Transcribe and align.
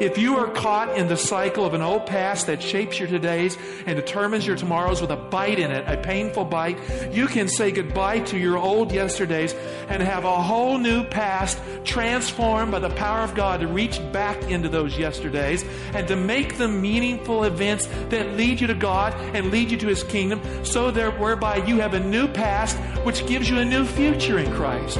If 0.00 0.18
you 0.18 0.36
are 0.36 0.48
caught 0.48 0.96
in 0.98 1.06
the 1.06 1.16
cycle 1.16 1.64
of 1.64 1.72
an 1.72 1.80
old 1.80 2.06
past 2.06 2.48
that 2.48 2.60
shapes 2.60 2.98
your 2.98 3.08
todays 3.08 3.56
and 3.86 3.96
determines 3.96 4.46
your 4.46 4.56
tomorrows 4.56 5.00
with 5.00 5.10
a 5.10 5.16
bite 5.16 5.60
in 5.60 5.70
it, 5.70 5.84
a 5.86 5.96
painful 5.96 6.44
bite, 6.44 6.78
you 7.12 7.28
can 7.28 7.46
say 7.46 7.70
goodbye 7.70 8.20
to 8.20 8.38
your 8.38 8.58
old 8.58 8.92
yesterdays 8.92 9.54
and 9.88 10.02
have 10.02 10.24
a 10.24 10.42
whole 10.42 10.78
new 10.78 11.04
past 11.04 11.60
transformed 11.84 12.72
by 12.72 12.80
the 12.80 12.90
power 12.90 13.20
of 13.20 13.34
God 13.34 13.60
to 13.60 13.68
reach 13.68 14.00
back 14.12 14.42
into 14.50 14.68
those 14.68 14.98
yesterdays 14.98 15.64
and 15.92 16.08
to 16.08 16.16
make 16.16 16.58
them 16.58 16.82
meaningful 16.82 17.44
events 17.44 17.86
that 18.08 18.36
lead 18.36 18.60
you 18.60 18.66
to 18.66 18.74
God 18.74 19.14
and 19.34 19.50
lead 19.50 19.70
you 19.70 19.76
to 19.78 19.86
His 19.86 20.02
kingdom 20.02 20.40
so 20.64 20.90
that 20.90 21.20
whereby 21.20 21.56
you 21.64 21.78
have 21.78 21.94
a 21.94 22.00
new 22.00 22.26
past 22.26 22.76
which 23.04 23.26
gives 23.26 23.48
you 23.48 23.58
a 23.58 23.64
new 23.64 23.84
future 23.84 24.38
in 24.38 24.50
Christ. 24.52 24.98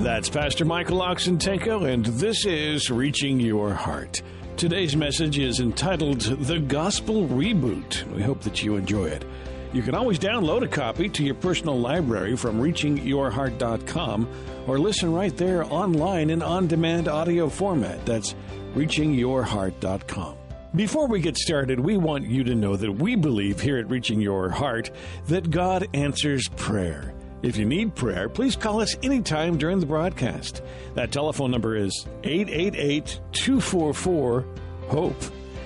That's 0.00 0.28
Pastor 0.28 0.64
Michael 0.64 1.00
Oxentenko, 1.00 1.92
and 1.92 2.06
this 2.06 2.46
is 2.46 2.88
Reaching 2.88 3.40
Your 3.40 3.74
Heart. 3.74 4.22
Today's 4.56 4.94
message 4.94 5.38
is 5.40 5.58
entitled 5.58 6.20
The 6.20 6.60
Gospel 6.60 7.26
Reboot. 7.26 8.04
We 8.14 8.22
hope 8.22 8.40
that 8.42 8.62
you 8.62 8.76
enjoy 8.76 9.06
it. 9.06 9.24
You 9.72 9.82
can 9.82 9.96
always 9.96 10.20
download 10.20 10.62
a 10.62 10.68
copy 10.68 11.08
to 11.08 11.24
your 11.24 11.34
personal 11.34 11.80
library 11.80 12.36
from 12.36 12.60
reachingyourheart.com 12.60 14.28
or 14.68 14.78
listen 14.78 15.12
right 15.12 15.36
there 15.36 15.64
online 15.64 16.30
in 16.30 16.42
on 16.42 16.68
demand 16.68 17.08
audio 17.08 17.48
format. 17.48 18.06
That's 18.06 18.36
reachingyourheart.com. 18.76 20.36
Before 20.76 21.08
we 21.08 21.20
get 21.20 21.36
started, 21.36 21.80
we 21.80 21.96
want 21.96 22.24
you 22.24 22.44
to 22.44 22.54
know 22.54 22.76
that 22.76 22.92
we 22.92 23.16
believe 23.16 23.60
here 23.60 23.78
at 23.78 23.90
Reaching 23.90 24.20
Your 24.20 24.48
Heart 24.48 24.92
that 25.26 25.50
God 25.50 25.88
answers 25.92 26.46
prayer. 26.50 27.17
If 27.40 27.56
you 27.56 27.64
need 27.64 27.94
prayer, 27.94 28.28
please 28.28 28.56
call 28.56 28.80
us 28.80 28.96
anytime 29.02 29.58
during 29.58 29.78
the 29.78 29.86
broadcast. 29.86 30.60
That 30.94 31.12
telephone 31.12 31.52
number 31.52 31.76
is 31.76 32.06
888 32.24 33.20
244 33.30 34.44
HOPE. 34.88 35.22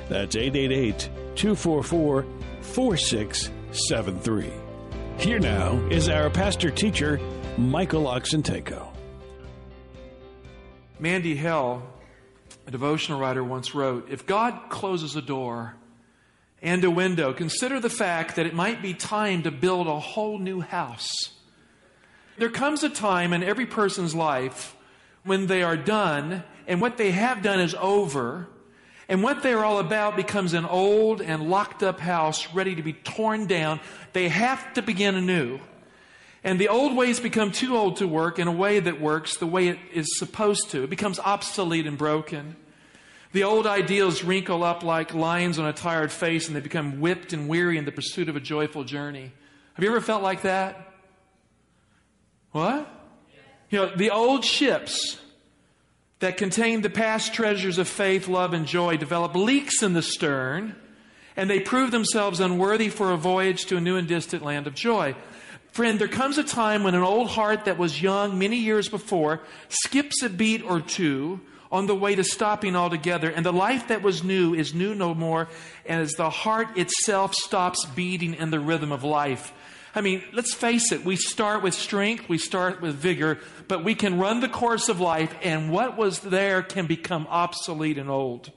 That's 0.09 0.37
888 0.37 1.09
244 1.35 2.27
4673. 2.61 4.53
Here 5.19 5.39
now 5.39 5.77
is 5.89 6.11
our 6.11 6.29
pastor 6.29 6.71
teacher, 6.71 7.19
Michael 7.57 8.05
Oxentenko. 8.05 8.89
Mandy 10.99 11.35
Hale, 11.35 11.83
a 12.67 12.71
devotional 12.71 13.19
writer, 13.19 13.43
once 13.43 13.75
wrote 13.75 14.11
If 14.11 14.27
God 14.27 14.69
closes 14.69 15.17
a 15.17 15.23
door 15.23 15.75
and 16.61 16.85
a 16.85 16.91
window, 16.91 17.33
consider 17.33 17.81
the 17.81 17.91
fact 17.91 18.37
that 18.37 18.45
it 18.45 18.55
might 18.55 18.83
be 18.83 18.93
time 18.93 19.43
to 19.45 19.51
build 19.51 19.87
a 19.87 19.99
whole 19.99 20.39
new 20.39 20.61
house. 20.61 21.31
There 22.43 22.51
comes 22.51 22.83
a 22.83 22.89
time 22.89 23.33
in 23.33 23.45
every 23.45 23.67
person's 23.67 24.17
life 24.17 24.75
when 25.23 25.47
they 25.47 25.63
are 25.63 25.77
done 25.77 26.43
and 26.67 26.81
what 26.81 26.97
they 26.97 27.13
have 27.13 27.41
done 27.41 27.61
is 27.61 27.73
over 27.79 28.49
and 29.09 29.23
what 29.23 29.45
they're 29.45 29.65
all 29.65 29.79
about 29.79 30.17
becomes 30.17 30.53
an 30.53 30.65
old 30.65 31.23
and 31.23 31.49
locked 31.49 31.85
up 31.85 32.01
house 32.01 32.53
ready 32.53 32.75
to 32.75 32.83
be 32.83 32.95
torn 32.95 33.47
down. 33.47 33.79
They 34.13 34.27
have 34.27 34.75
to 34.75 34.83
begin 34.83 35.15
anew. 35.15 35.61
And 36.43 36.59
the 36.59 36.67
old 36.67 36.97
ways 36.97 37.21
become 37.21 37.53
too 37.53 37.77
old 37.77 37.99
to 37.99 38.09
work 38.09 38.41
in 38.41 38.49
a 38.49 38.53
way 38.53 38.81
that 38.81 39.01
works 39.01 39.37
the 39.37 39.47
way 39.47 39.69
it 39.69 39.79
is 39.93 40.19
supposed 40.19 40.71
to. 40.71 40.83
It 40.83 40.91
becomes 40.91 41.21
obsolete 41.21 41.87
and 41.87 41.97
broken. 41.97 42.57
The 43.31 43.45
old 43.45 43.69
ideals 43.69 44.25
wrinkle 44.25 44.65
up 44.65 44.83
like 44.83 45.15
lines 45.15 45.61
on 45.61 45.67
a 45.67 45.73
tired 45.73 46.11
face 46.11 46.49
and 46.49 46.57
they 46.57 46.61
become 46.61 47.01
whipped 47.01 47.33
and 47.33 47.49
weary 47.49 47.79
in 47.79 47.85
the 47.85 47.93
pursuit 47.93 48.29
of 48.29 48.35
a 48.35 48.41
joyful 48.41 48.83
journey. 48.83 49.31
Have 49.75 49.85
you 49.85 49.91
ever 49.91 50.01
felt 50.01 50.25
like 50.25 50.43
that? 50.43 50.89
What? 52.53 52.89
You 53.71 53.79
know, 53.79 53.97
the 53.97 54.11
old 54.11 54.45
ships 54.45 55.19
that 56.21 56.37
contained 56.37 56.85
the 56.85 56.91
past 56.91 57.35
treasures 57.35 57.79
of 57.79 57.89
faith, 57.89 58.29
love, 58.29 58.53
and 58.53 58.67
joy 58.67 58.97
develop 58.97 59.35
leaks 59.35 59.83
in 59.83 59.95
the 59.95 60.03
stern, 60.03 60.77
and 61.37 61.51
they 61.51 61.59
prove 61.59 61.91
themselves 61.91 62.39
unworthy 62.39 62.91
for 62.91 63.11
a 63.11 63.17
voyage 63.17 63.65
to 63.67 63.77
a 63.77 63.81
new 63.81 63.97
and 63.97 64.07
distant 64.07 64.45
land 64.45 64.67
of 64.67 64.75
joy. 64.75 65.17
Friend, 65.73 65.99
there 65.99 66.07
comes 66.07 66.37
a 66.37 66.45
time 66.45 66.85
when 66.85 66.95
an 66.95 67.03
old 67.03 67.29
heart 67.31 67.65
that 67.65 67.79
was 67.79 68.03
young 68.03 68.39
many 68.39 68.59
years 68.59 68.91
before 68.91 69.41
skips 69.71 70.23
a 70.23 70.29
beat 70.29 70.63
or 70.63 70.81
two 70.81 71.41
on 71.73 71.87
the 71.87 71.95
way 71.95 72.15
to 72.15 72.23
stopping 72.23 72.77
altogether, 72.77 73.31
and 73.31 73.47
the 73.47 73.53
life 73.53 73.89
that 73.89 74.03
was 74.03 74.23
new 74.23 74.53
is 74.53 74.75
new 74.75 74.95
no 74.95 75.15
more, 75.15 75.49
and 75.87 76.03
as 76.03 76.13
the 76.13 76.29
heart 76.29 76.77
itself 76.77 77.35
stops 77.35 77.87
beating 77.97 78.35
in 78.35 78.51
the 78.51 78.61
rhythm 78.61 78.93
of 78.93 79.03
life. 79.03 79.55
I 79.95 80.01
mean, 80.01 80.23
let's 80.33 80.55
face 80.55 80.91
it, 80.91 81.05
we 81.05 81.17
start 81.17 81.63
with 81.63 81.75
strength, 81.75 82.29
we 82.29 82.39
start 82.39 82.81
with 82.81 82.95
vigor, 82.95 83.39
but 83.69 83.85
we 83.85 83.95
can 83.95 84.19
run 84.19 84.41
the 84.41 84.49
course 84.49 84.89
of 84.89 85.01
life, 85.01 85.35
and 85.43 85.71
what 85.71 85.99
was 85.99 86.21
there 86.21 86.63
can 86.63 86.87
become 86.87 87.27
obsolete 87.29 87.99
and 87.99 88.09
old. 88.09 88.51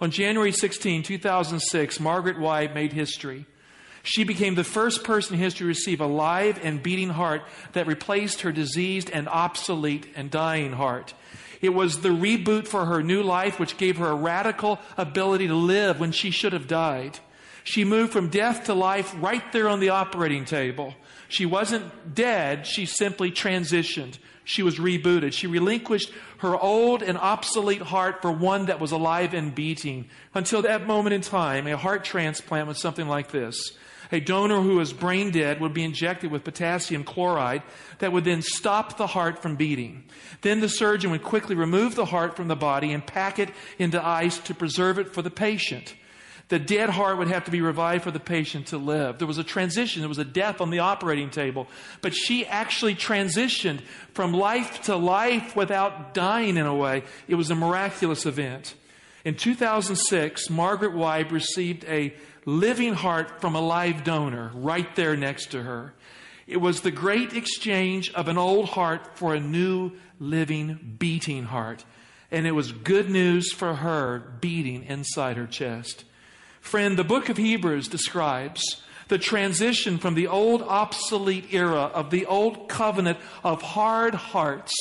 On 0.00 0.10
January 0.10 0.50
16, 0.50 1.04
2006, 1.04 2.00
Margaret 2.00 2.40
White 2.40 2.74
made 2.74 2.92
history. 2.92 3.46
She 4.02 4.24
became 4.24 4.54
the 4.54 4.64
first 4.64 5.04
person 5.04 5.34
in 5.34 5.40
history 5.40 5.64
to 5.64 5.68
receive 5.68 6.00
a 6.00 6.06
live 6.06 6.58
and 6.64 6.82
beating 6.82 7.10
heart 7.10 7.42
that 7.72 7.86
replaced 7.86 8.40
her 8.40 8.50
diseased 8.50 9.10
and 9.10 9.28
obsolete 9.28 10.06
and 10.16 10.30
dying 10.30 10.72
heart. 10.72 11.14
It 11.60 11.74
was 11.74 12.00
the 12.00 12.08
reboot 12.08 12.66
for 12.66 12.86
her 12.86 13.02
new 13.02 13.22
life, 13.22 13.60
which 13.60 13.76
gave 13.76 13.98
her 13.98 14.08
a 14.08 14.14
radical 14.14 14.78
ability 14.96 15.48
to 15.48 15.54
live 15.54 16.00
when 16.00 16.12
she 16.12 16.30
should 16.30 16.54
have 16.54 16.66
died. 16.66 17.18
She 17.64 17.84
moved 17.84 18.12
from 18.12 18.28
death 18.28 18.64
to 18.64 18.74
life 18.74 19.14
right 19.18 19.52
there 19.52 19.68
on 19.68 19.80
the 19.80 19.90
operating 19.90 20.44
table. 20.44 20.94
She 21.28 21.46
wasn't 21.46 22.14
dead, 22.14 22.66
she 22.66 22.86
simply 22.86 23.30
transitioned. 23.30 24.18
She 24.44 24.62
was 24.62 24.78
rebooted. 24.78 25.32
She 25.32 25.46
relinquished 25.46 26.10
her 26.38 26.56
old 26.56 27.02
and 27.02 27.16
obsolete 27.16 27.82
heart 27.82 28.20
for 28.20 28.32
one 28.32 28.66
that 28.66 28.80
was 28.80 28.90
alive 28.90 29.32
and 29.32 29.54
beating. 29.54 30.08
Until 30.34 30.62
that 30.62 30.86
moment 30.86 31.14
in 31.14 31.20
time, 31.20 31.66
a 31.66 31.76
heart 31.76 32.04
transplant 32.04 32.66
was 32.66 32.80
something 32.80 33.06
like 33.06 33.30
this. 33.30 33.76
A 34.12 34.18
donor 34.18 34.60
who 34.60 34.76
was 34.76 34.92
brain 34.92 35.30
dead 35.30 35.60
would 35.60 35.72
be 35.72 35.84
injected 35.84 36.32
with 36.32 36.42
potassium 36.42 37.04
chloride 37.04 37.62
that 38.00 38.12
would 38.12 38.24
then 38.24 38.42
stop 38.42 38.96
the 38.96 39.06
heart 39.06 39.40
from 39.40 39.54
beating. 39.54 40.04
Then 40.40 40.60
the 40.60 40.68
surgeon 40.68 41.12
would 41.12 41.22
quickly 41.22 41.54
remove 41.54 41.94
the 41.94 42.06
heart 42.06 42.34
from 42.34 42.48
the 42.48 42.56
body 42.56 42.92
and 42.92 43.06
pack 43.06 43.38
it 43.38 43.50
into 43.78 44.04
ice 44.04 44.38
to 44.40 44.54
preserve 44.54 44.98
it 44.98 45.14
for 45.14 45.22
the 45.22 45.30
patient. 45.30 45.94
The 46.50 46.58
dead 46.58 46.90
heart 46.90 47.16
would 47.18 47.28
have 47.28 47.44
to 47.44 47.52
be 47.52 47.60
revived 47.60 48.02
for 48.02 48.10
the 48.10 48.18
patient 48.18 48.66
to 48.68 48.76
live. 48.76 49.18
There 49.18 49.28
was 49.28 49.38
a 49.38 49.44
transition. 49.44 50.02
There 50.02 50.08
was 50.08 50.18
a 50.18 50.24
death 50.24 50.60
on 50.60 50.70
the 50.70 50.80
operating 50.80 51.30
table. 51.30 51.68
But 52.02 52.12
she 52.12 52.44
actually 52.44 52.96
transitioned 52.96 53.82
from 54.14 54.32
life 54.32 54.82
to 54.82 54.96
life 54.96 55.54
without 55.54 56.12
dying 56.12 56.56
in 56.56 56.66
a 56.66 56.74
way. 56.74 57.04
It 57.28 57.36
was 57.36 57.50
a 57.50 57.54
miraculous 57.54 58.26
event. 58.26 58.74
In 59.24 59.36
2006, 59.36 60.50
Margaret 60.50 60.92
White 60.92 61.30
received 61.30 61.84
a 61.84 62.12
living 62.44 62.94
heart 62.94 63.40
from 63.40 63.54
a 63.54 63.60
live 63.60 64.02
donor 64.02 64.50
right 64.52 64.92
there 64.96 65.16
next 65.16 65.52
to 65.52 65.62
her. 65.62 65.94
It 66.48 66.56
was 66.56 66.80
the 66.80 66.90
great 66.90 67.32
exchange 67.32 68.12
of 68.14 68.26
an 68.26 68.38
old 68.38 68.70
heart 68.70 69.16
for 69.16 69.34
a 69.34 69.40
new, 69.40 69.92
living, 70.18 70.96
beating 70.98 71.44
heart. 71.44 71.84
And 72.32 72.44
it 72.44 72.52
was 72.52 72.72
good 72.72 73.08
news 73.08 73.52
for 73.52 73.74
her 73.76 74.18
beating 74.40 74.82
inside 74.82 75.36
her 75.36 75.46
chest. 75.46 76.06
Friend, 76.60 76.96
the 76.96 77.04
book 77.04 77.28
of 77.28 77.36
Hebrews 77.36 77.88
describes 77.88 78.82
the 79.08 79.18
transition 79.18 79.98
from 79.98 80.14
the 80.14 80.28
old 80.28 80.62
obsolete 80.62 81.52
era 81.52 81.90
of 81.92 82.10
the 82.10 82.26
old 82.26 82.68
covenant 82.68 83.18
of 83.42 83.60
hard 83.60 84.14
hearts 84.14 84.72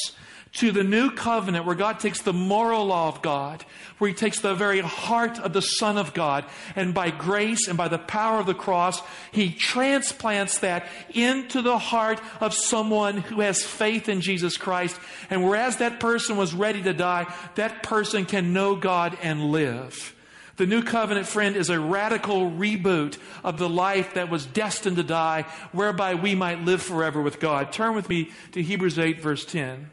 to 0.52 0.72
the 0.72 0.84
new 0.84 1.12
covenant 1.12 1.66
where 1.66 1.76
God 1.76 2.00
takes 2.00 2.22
the 2.22 2.34
moral 2.34 2.86
law 2.86 3.08
of 3.08 3.22
God, 3.22 3.64
where 3.98 4.10
He 4.10 4.16
takes 4.16 4.40
the 4.40 4.56
very 4.56 4.80
heart 4.80 5.40
of 5.40 5.54
the 5.54 5.62
Son 5.62 5.98
of 5.98 6.14
God, 6.14 6.46
and 6.76 6.94
by 6.94 7.12
grace 7.12 7.68
and 7.68 7.78
by 7.78 7.88
the 7.88 8.00
power 8.00 8.40
of 8.40 8.46
the 8.46 8.56
cross, 8.56 9.02
He 9.32 9.52
transplants 9.52 10.60
that 10.60 10.88
into 11.14 11.62
the 11.62 11.78
heart 11.78 12.20
of 12.40 12.54
someone 12.54 13.18
who 13.18 13.42
has 13.42 13.64
faith 13.64 14.10
in 14.10 14.22
Jesus 14.22 14.58
Christ. 14.58 15.00
And 15.30 15.44
whereas 15.44 15.78
that 15.78 16.00
person 16.00 16.36
was 16.36 16.54
ready 16.54 16.82
to 16.84 16.94
die, 16.94 17.32
that 17.56 17.84
person 17.84 18.26
can 18.26 18.54
know 18.54 18.76
God 18.76 19.18
and 19.22 19.52
live. 19.52 20.16
The 20.60 20.68
new 20.68 20.84
covenant, 20.84 21.26
friend, 21.26 21.56
is 21.56 21.70
a 21.70 21.80
radical 21.80 22.52
reboot 22.52 23.18
of 23.46 23.58
the 23.58 23.70
life 23.70 24.16
that 24.16 24.30
was 24.30 24.46
destined 24.46 24.98
to 24.98 25.04
die, 25.04 25.44
whereby 25.72 26.16
we 26.16 26.36
might 26.36 26.66
live 26.66 26.82
forever 26.82 27.22
with 27.22 27.40
God. 27.40 27.72
Turn 27.72 27.96
with 27.96 28.10
me 28.10 28.32
to 28.52 28.62
Hebrews 28.62 29.00
8, 29.00 29.22
verse 29.22 29.46
10. 29.46 29.90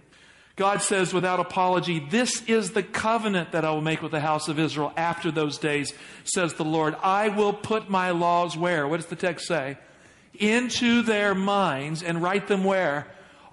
God 0.56 0.82
says 0.82 1.14
without 1.14 1.38
apology, 1.38 2.00
This 2.00 2.42
is 2.48 2.72
the 2.72 2.82
covenant 2.82 3.52
that 3.52 3.64
I 3.64 3.70
will 3.70 3.80
make 3.80 4.02
with 4.02 4.10
the 4.10 4.18
house 4.18 4.48
of 4.48 4.58
Israel 4.58 4.92
after 4.96 5.30
those 5.30 5.56
days, 5.56 5.94
says 6.24 6.54
the 6.54 6.64
Lord. 6.64 6.96
I 7.00 7.28
will 7.28 7.52
put 7.52 7.88
my 7.88 8.10
laws 8.10 8.56
where? 8.56 8.88
What 8.88 8.96
does 8.96 9.06
the 9.06 9.14
text 9.14 9.46
say? 9.46 9.78
Into 10.34 11.02
their 11.02 11.32
minds 11.32 12.02
and 12.02 12.20
write 12.20 12.48
them 12.48 12.64
where? 12.64 13.06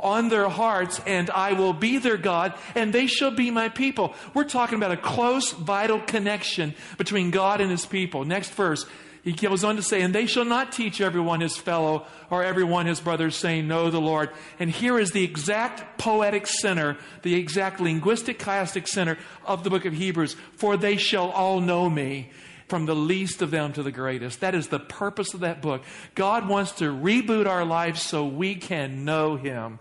On 0.04 0.30
their 0.30 0.50
hearts, 0.50 1.00
and 1.08 1.30
I 1.30 1.54
will 1.54 1.74
be 1.74 1.98
their 1.98 2.18
God, 2.18 2.54
and 2.76 2.94
they 2.94 3.08
shall 3.08 3.32
be 3.32 3.50
my 3.50 3.70
people. 3.70 4.14
We're 4.34 4.44
talking 4.44 4.78
about 4.78 4.92
a 4.92 4.98
close, 4.98 5.52
vital 5.52 6.00
connection 6.00 6.76
between 6.98 7.32
God 7.32 7.62
and 7.62 7.72
his 7.72 7.86
people. 7.86 8.26
Next 8.26 8.52
verse. 8.52 8.86
He 9.24 9.32
goes 9.32 9.64
on 9.64 9.78
to 9.78 9.82
say, 9.82 10.02
And 10.02 10.14
they 10.14 10.26
shall 10.26 10.44
not 10.44 10.74
teach 10.74 11.00
everyone 11.00 11.40
his 11.40 11.56
fellow 11.56 12.06
or 12.30 12.44
everyone 12.44 12.88
his 12.88 13.00
brother, 13.00 13.32
saying, 13.32 13.70
Know 13.70 13.90
the 13.90 14.02
Lord. 14.02 14.30
And 14.60 14.70
here 14.70 15.00
is 15.00 15.12
the 15.12 15.24
exact 15.24 15.98
poetic 15.98 16.46
center, 16.46 16.98
the 17.22 17.36
exact 17.36 17.80
linguistic, 17.80 18.38
chiastic 18.38 18.86
center 18.86 19.18
of 19.46 19.64
the 19.64 19.70
book 19.70 19.86
of 19.86 19.94
Hebrews. 19.94 20.36
For 20.58 20.76
they 20.76 20.98
shall 20.98 21.30
all 21.30 21.62
know 21.62 21.90
me 21.90 22.32
from 22.68 22.86
the 22.86 22.96
least 22.96 23.42
of 23.42 23.52
them 23.52 23.72
to 23.74 23.84
the 23.84 23.92
greatest. 23.92 24.42
That 24.42 24.56
is 24.56 24.68
the 24.68 24.80
purpose 24.80 25.34
of 25.34 25.40
that 25.42 25.62
book. 25.62 25.84
God 26.16 26.48
wants 26.48 26.74
to 26.74 26.86
reboot 26.86 27.48
our 27.48 27.64
lives 27.64 28.02
so 28.02 28.26
we 28.26 28.56
can 28.56 29.06
know 29.06 29.38
Him. 29.38 29.80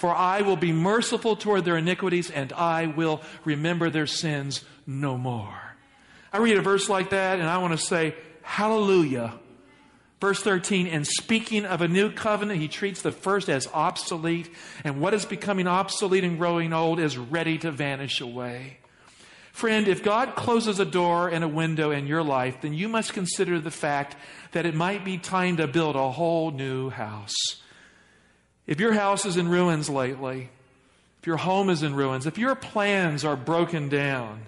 For 0.00 0.14
I 0.14 0.40
will 0.40 0.56
be 0.56 0.72
merciful 0.72 1.36
toward 1.36 1.66
their 1.66 1.76
iniquities, 1.76 2.30
and 2.30 2.54
I 2.54 2.86
will 2.86 3.20
remember 3.44 3.90
their 3.90 4.06
sins 4.06 4.64
no 4.86 5.18
more. 5.18 5.76
I 6.32 6.38
read 6.38 6.56
a 6.56 6.62
verse 6.62 6.88
like 6.88 7.10
that, 7.10 7.38
and 7.38 7.46
I 7.46 7.58
want 7.58 7.78
to 7.78 7.84
say, 7.84 8.14
Hallelujah. 8.40 9.34
Verse 10.18 10.42
13, 10.42 10.86
and 10.86 11.06
speaking 11.06 11.66
of 11.66 11.82
a 11.82 11.88
new 11.88 12.10
covenant, 12.10 12.60
he 12.60 12.66
treats 12.66 13.02
the 13.02 13.12
first 13.12 13.50
as 13.50 13.68
obsolete, 13.74 14.50
and 14.84 15.02
what 15.02 15.12
is 15.12 15.26
becoming 15.26 15.66
obsolete 15.66 16.24
and 16.24 16.38
growing 16.38 16.72
old 16.72 16.98
is 16.98 17.18
ready 17.18 17.58
to 17.58 17.70
vanish 17.70 18.22
away. 18.22 18.78
Friend, 19.52 19.86
if 19.86 20.02
God 20.02 20.34
closes 20.34 20.80
a 20.80 20.86
door 20.86 21.28
and 21.28 21.44
a 21.44 21.48
window 21.48 21.90
in 21.90 22.06
your 22.06 22.22
life, 22.22 22.62
then 22.62 22.72
you 22.72 22.88
must 22.88 23.12
consider 23.12 23.60
the 23.60 23.70
fact 23.70 24.16
that 24.52 24.64
it 24.64 24.74
might 24.74 25.04
be 25.04 25.18
time 25.18 25.58
to 25.58 25.66
build 25.66 25.94
a 25.94 26.10
whole 26.10 26.52
new 26.52 26.88
house. 26.88 27.60
If 28.70 28.78
your 28.78 28.92
house 28.92 29.26
is 29.26 29.36
in 29.36 29.48
ruins 29.48 29.90
lately, 29.90 30.48
if 31.20 31.26
your 31.26 31.38
home 31.38 31.70
is 31.70 31.82
in 31.82 31.92
ruins, 31.96 32.24
if 32.24 32.38
your 32.38 32.54
plans 32.54 33.24
are 33.24 33.34
broken 33.34 33.88
down, 33.88 34.42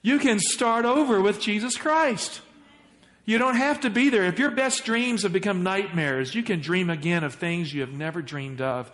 you 0.00 0.20
can 0.20 0.38
start 0.38 0.84
over 0.84 1.20
with 1.20 1.40
Jesus 1.40 1.76
Christ. 1.76 2.40
You 3.24 3.36
don't 3.36 3.56
have 3.56 3.80
to 3.80 3.90
be 3.90 4.10
there. 4.10 4.22
If 4.26 4.38
your 4.38 4.52
best 4.52 4.84
dreams 4.84 5.24
have 5.24 5.32
become 5.32 5.64
nightmares, 5.64 6.36
you 6.36 6.44
can 6.44 6.60
dream 6.60 6.88
again 6.88 7.24
of 7.24 7.34
things 7.34 7.74
you 7.74 7.80
have 7.80 7.92
never 7.92 8.22
dreamed 8.22 8.60
of. 8.60 8.92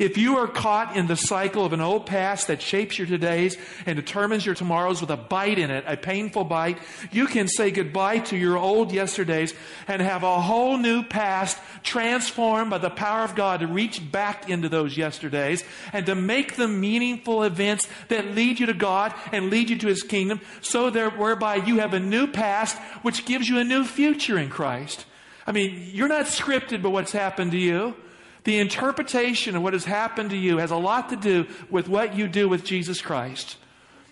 If 0.00 0.16
you 0.16 0.38
are 0.38 0.48
caught 0.48 0.96
in 0.96 1.08
the 1.08 1.14
cycle 1.14 1.66
of 1.66 1.74
an 1.74 1.82
old 1.82 2.06
past 2.06 2.46
that 2.46 2.62
shapes 2.62 2.98
your 2.98 3.06
todays 3.06 3.58
and 3.84 3.96
determines 3.96 4.46
your 4.46 4.54
tomorrows 4.54 5.02
with 5.02 5.10
a 5.10 5.16
bite 5.18 5.58
in 5.58 5.70
it, 5.70 5.84
a 5.86 5.94
painful 5.94 6.44
bite, 6.44 6.78
you 7.12 7.26
can 7.26 7.48
say 7.48 7.70
goodbye 7.70 8.20
to 8.20 8.36
your 8.38 8.56
old 8.56 8.92
yesterdays 8.92 9.52
and 9.86 10.00
have 10.00 10.22
a 10.22 10.40
whole 10.40 10.78
new 10.78 11.02
past 11.02 11.58
transformed 11.82 12.70
by 12.70 12.78
the 12.78 12.88
power 12.88 13.24
of 13.24 13.34
God 13.34 13.60
to 13.60 13.66
reach 13.66 14.10
back 14.10 14.48
into 14.48 14.70
those 14.70 14.96
yesterdays 14.96 15.64
and 15.92 16.06
to 16.06 16.14
make 16.14 16.56
them 16.56 16.80
meaningful 16.80 17.42
events 17.42 17.86
that 18.08 18.34
lead 18.34 18.58
you 18.58 18.64
to 18.64 18.72
God 18.72 19.12
and 19.32 19.50
lead 19.50 19.68
you 19.68 19.76
to 19.76 19.88
His 19.88 20.02
kingdom 20.02 20.40
so 20.62 20.88
that 20.88 21.18
whereby 21.18 21.56
you 21.56 21.78
have 21.80 21.92
a 21.92 22.00
new 22.00 22.26
past 22.26 22.78
which 23.02 23.26
gives 23.26 23.50
you 23.50 23.58
a 23.58 23.64
new 23.64 23.84
future 23.84 24.38
in 24.38 24.48
Christ. 24.48 25.04
I 25.46 25.52
mean, 25.52 25.90
you're 25.92 26.08
not 26.08 26.24
scripted 26.24 26.80
by 26.80 26.88
what's 26.88 27.12
happened 27.12 27.50
to 27.50 27.58
you. 27.58 27.96
The 28.44 28.58
interpretation 28.58 29.56
of 29.56 29.62
what 29.62 29.74
has 29.74 29.84
happened 29.84 30.30
to 30.30 30.36
you 30.36 30.58
has 30.58 30.70
a 30.70 30.76
lot 30.76 31.10
to 31.10 31.16
do 31.16 31.46
with 31.68 31.88
what 31.88 32.14
you 32.14 32.28
do 32.28 32.48
with 32.48 32.64
Jesus 32.64 33.00
Christ. 33.00 33.56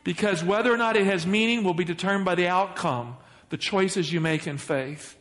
Because 0.04 0.44
whether 0.44 0.72
or 0.72 0.76
not 0.76 0.96
it 0.96 1.06
has 1.06 1.26
meaning 1.26 1.64
will 1.64 1.74
be 1.74 1.84
determined 1.84 2.24
by 2.24 2.34
the 2.34 2.48
outcome, 2.48 3.16
the 3.50 3.56
choices 3.56 4.12
you 4.12 4.20
make 4.20 4.46
in 4.46 4.58
faith. 4.58 5.16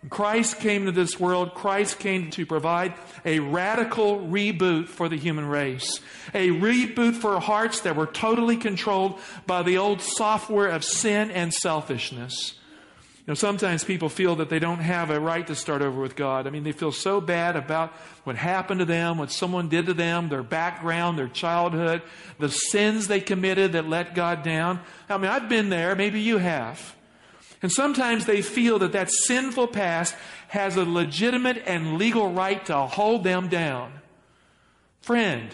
When 0.00 0.10
Christ 0.10 0.58
came 0.58 0.86
to 0.86 0.92
this 0.92 1.20
world, 1.20 1.54
Christ 1.54 2.00
came 2.00 2.30
to 2.30 2.44
provide 2.44 2.94
a 3.24 3.38
radical 3.38 4.18
reboot 4.18 4.88
for 4.88 5.08
the 5.08 5.16
human 5.16 5.46
race. 5.46 6.00
A 6.34 6.48
reboot 6.48 7.14
for 7.14 7.38
hearts 7.38 7.80
that 7.82 7.94
were 7.94 8.06
totally 8.06 8.56
controlled 8.56 9.20
by 9.46 9.62
the 9.62 9.78
old 9.78 10.00
software 10.00 10.68
of 10.68 10.82
sin 10.82 11.30
and 11.30 11.54
selfishness. 11.54 12.54
You 13.24 13.30
know, 13.30 13.34
sometimes 13.34 13.84
people 13.84 14.08
feel 14.08 14.34
that 14.36 14.48
they 14.48 14.58
don't 14.58 14.80
have 14.80 15.10
a 15.10 15.20
right 15.20 15.46
to 15.46 15.54
start 15.54 15.80
over 15.80 16.00
with 16.00 16.16
God. 16.16 16.48
I 16.48 16.50
mean, 16.50 16.64
they 16.64 16.72
feel 16.72 16.90
so 16.90 17.20
bad 17.20 17.54
about 17.54 17.92
what 18.24 18.34
happened 18.34 18.80
to 18.80 18.84
them, 18.84 19.16
what 19.16 19.30
someone 19.30 19.68
did 19.68 19.86
to 19.86 19.94
them, 19.94 20.28
their 20.28 20.42
background, 20.42 21.16
their 21.16 21.28
childhood, 21.28 22.02
the 22.40 22.48
sins 22.48 23.06
they 23.06 23.20
committed 23.20 23.72
that 23.72 23.88
let 23.88 24.16
God 24.16 24.42
down. 24.42 24.80
I 25.08 25.18
mean, 25.18 25.30
I've 25.30 25.48
been 25.48 25.68
there. 25.68 25.94
Maybe 25.94 26.20
you 26.20 26.38
have. 26.38 26.96
And 27.62 27.70
sometimes 27.70 28.26
they 28.26 28.42
feel 28.42 28.80
that 28.80 28.90
that 28.90 29.08
sinful 29.08 29.68
past 29.68 30.16
has 30.48 30.76
a 30.76 30.84
legitimate 30.84 31.62
and 31.64 31.98
legal 31.98 32.32
right 32.32 32.66
to 32.66 32.76
hold 32.76 33.22
them 33.22 33.46
down. 33.46 33.92
Friend, 35.00 35.48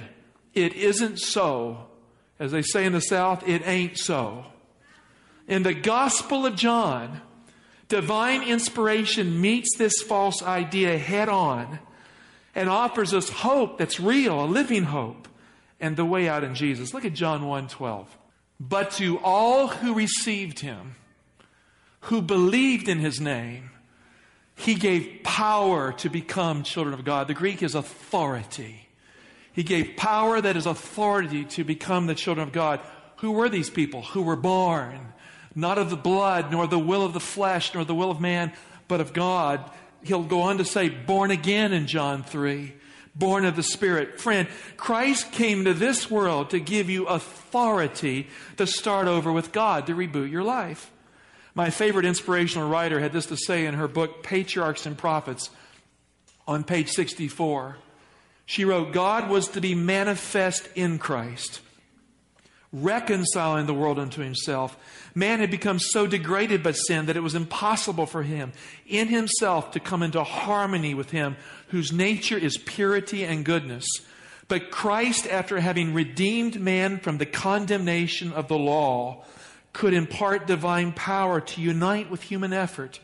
it 0.54 0.72
isn't 0.72 1.18
so. 1.18 1.86
As 2.38 2.50
they 2.50 2.62
say 2.62 2.86
in 2.86 2.94
the 2.94 3.00
South, 3.00 3.46
it 3.46 3.66
ain't 3.66 3.98
so. 3.98 4.46
In 5.46 5.64
the 5.64 5.74
Gospel 5.74 6.46
of 6.46 6.56
John, 6.56 7.20
Divine 7.88 8.42
inspiration 8.42 9.40
meets 9.40 9.76
this 9.76 10.02
false 10.02 10.42
idea 10.42 10.98
head 10.98 11.28
on 11.28 11.78
and 12.54 12.68
offers 12.68 13.14
us 13.14 13.30
hope 13.30 13.78
that's 13.78 13.98
real, 13.98 14.44
a 14.44 14.46
living 14.46 14.84
hope, 14.84 15.26
and 15.80 15.96
the 15.96 16.04
way 16.04 16.28
out 16.28 16.44
in 16.44 16.54
Jesus. 16.54 16.92
Look 16.92 17.04
at 17.04 17.14
John 17.14 17.46
1 17.46 17.68
12. 17.68 18.16
But 18.60 18.90
to 18.92 19.18
all 19.20 19.68
who 19.68 19.94
received 19.94 20.60
him, 20.60 20.96
who 22.02 22.20
believed 22.20 22.88
in 22.88 22.98
his 22.98 23.20
name, 23.20 23.70
he 24.56 24.74
gave 24.74 25.20
power 25.22 25.92
to 25.92 26.08
become 26.08 26.64
children 26.64 26.92
of 26.92 27.04
God. 27.04 27.28
The 27.28 27.34
Greek 27.34 27.62
is 27.62 27.76
authority. 27.76 28.88
He 29.52 29.62
gave 29.62 29.96
power 29.96 30.40
that 30.40 30.56
is 30.56 30.66
authority 30.66 31.44
to 31.44 31.64
become 31.64 32.06
the 32.06 32.14
children 32.14 32.46
of 32.46 32.52
God. 32.52 32.80
Who 33.18 33.30
were 33.30 33.48
these 33.48 33.70
people? 33.70 34.02
Who 34.02 34.22
were 34.22 34.36
born 34.36 35.12
not 35.58 35.76
of 35.76 35.90
the 35.90 35.96
blood, 35.96 36.52
nor 36.52 36.68
the 36.68 36.78
will 36.78 37.04
of 37.04 37.12
the 37.12 37.20
flesh, 37.20 37.74
nor 37.74 37.84
the 37.84 37.94
will 37.94 38.12
of 38.12 38.20
man, 38.20 38.52
but 38.86 39.00
of 39.00 39.12
God. 39.12 39.68
He'll 40.04 40.22
go 40.22 40.42
on 40.42 40.58
to 40.58 40.64
say, 40.64 40.88
born 40.88 41.32
again 41.32 41.72
in 41.72 41.88
John 41.88 42.22
3, 42.22 42.72
born 43.16 43.44
of 43.44 43.56
the 43.56 43.64
Spirit. 43.64 44.20
Friend, 44.20 44.46
Christ 44.76 45.32
came 45.32 45.64
to 45.64 45.74
this 45.74 46.08
world 46.08 46.50
to 46.50 46.60
give 46.60 46.88
you 46.88 47.06
authority 47.06 48.28
to 48.56 48.68
start 48.68 49.08
over 49.08 49.32
with 49.32 49.50
God, 49.50 49.88
to 49.88 49.96
reboot 49.96 50.30
your 50.30 50.44
life. 50.44 50.92
My 51.56 51.70
favorite 51.70 52.06
inspirational 52.06 52.70
writer 52.70 53.00
had 53.00 53.12
this 53.12 53.26
to 53.26 53.36
say 53.36 53.66
in 53.66 53.74
her 53.74 53.88
book, 53.88 54.22
Patriarchs 54.22 54.86
and 54.86 54.96
Prophets, 54.96 55.50
on 56.46 56.62
page 56.62 56.90
64. 56.90 57.78
She 58.46 58.64
wrote, 58.64 58.92
God 58.92 59.28
was 59.28 59.48
to 59.48 59.60
be 59.60 59.74
manifest 59.74 60.68
in 60.76 61.00
Christ 61.00 61.62
reconciling 62.72 63.66
the 63.66 63.74
world 63.74 63.98
unto 63.98 64.22
himself. 64.22 64.76
Man 65.14 65.40
had 65.40 65.50
become 65.50 65.78
so 65.78 66.06
degraded 66.06 66.62
by 66.62 66.72
sin 66.72 67.06
that 67.06 67.16
it 67.16 67.22
was 67.22 67.34
impossible 67.34 68.06
for 68.06 68.22
him 68.22 68.52
in 68.86 69.08
himself 69.08 69.70
to 69.72 69.80
come 69.80 70.02
into 70.02 70.22
harmony 70.22 70.94
with 70.94 71.10
him 71.10 71.36
whose 71.68 71.92
nature 71.92 72.36
is 72.36 72.58
purity 72.58 73.24
and 73.24 73.44
goodness. 73.44 73.86
But 74.48 74.70
Christ, 74.70 75.26
after 75.26 75.60
having 75.60 75.92
redeemed 75.92 76.60
man 76.60 76.98
from 76.98 77.18
the 77.18 77.26
condemnation 77.26 78.32
of 78.32 78.48
the 78.48 78.58
law, 78.58 79.24
could 79.72 79.92
impart 79.92 80.46
divine 80.46 80.92
power 80.92 81.40
to 81.40 81.60
unite 81.60 82.10
with 82.10 82.22
human 82.22 82.52
effort. 82.52 83.00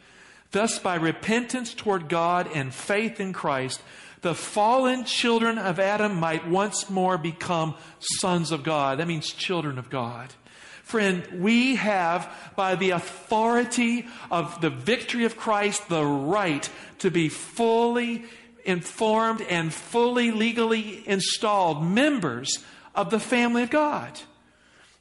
Thus, 0.50 0.78
by 0.78 0.94
repentance 0.94 1.75
toward 1.75 2.09
God 2.09 2.49
and 2.54 2.73
faith 2.73 3.21
in 3.21 3.33
Christ, 3.33 3.83
the 4.25 4.35
fallen 4.35 5.04
children 5.04 5.59
of 5.59 5.78
Adam 5.78 6.19
might 6.19 6.49
once 6.49 6.88
more 6.88 7.19
become 7.19 7.75
sons 8.00 8.52
of 8.52 8.62
God. 8.62 8.99
That 8.99 9.07
means 9.07 9.31
children 9.31 9.78
of 9.78 9.90
God. 9.90 10.33
Friend, 10.83 11.43
we 11.43 11.76
have, 11.76 12.35
by 12.57 12.75
the 12.75 12.90
authority 12.90 14.07
of 14.31 14.62
the 14.62 14.71
victory 14.71 15.26
of 15.26 15.37
Christ, 15.37 15.90
the 15.90 16.02
right 16.02 16.66
to 17.00 17.11
be 17.11 17.28
fully 17.28 18.25
informed 18.64 19.43
and 19.43 19.73
fully 19.73 20.31
legally 20.31 21.07
installed 21.07 21.85
members 21.85 22.64
of 22.95 23.11
the 23.11 23.21
family 23.21 23.62
of 23.62 23.69
God. 23.69 24.19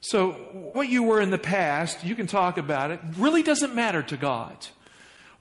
So, 0.02 0.32
what 0.74 0.90
you 0.90 1.02
were 1.02 1.22
in 1.22 1.30
the 1.30 1.38
past, 1.38 2.04
you 2.04 2.16
can 2.16 2.28
talk 2.28 2.58
about 2.58 2.92
it, 2.92 3.00
really 3.18 3.42
doesn't 3.42 3.74
matter 3.74 4.04
to 4.04 4.18
God. 4.18 4.68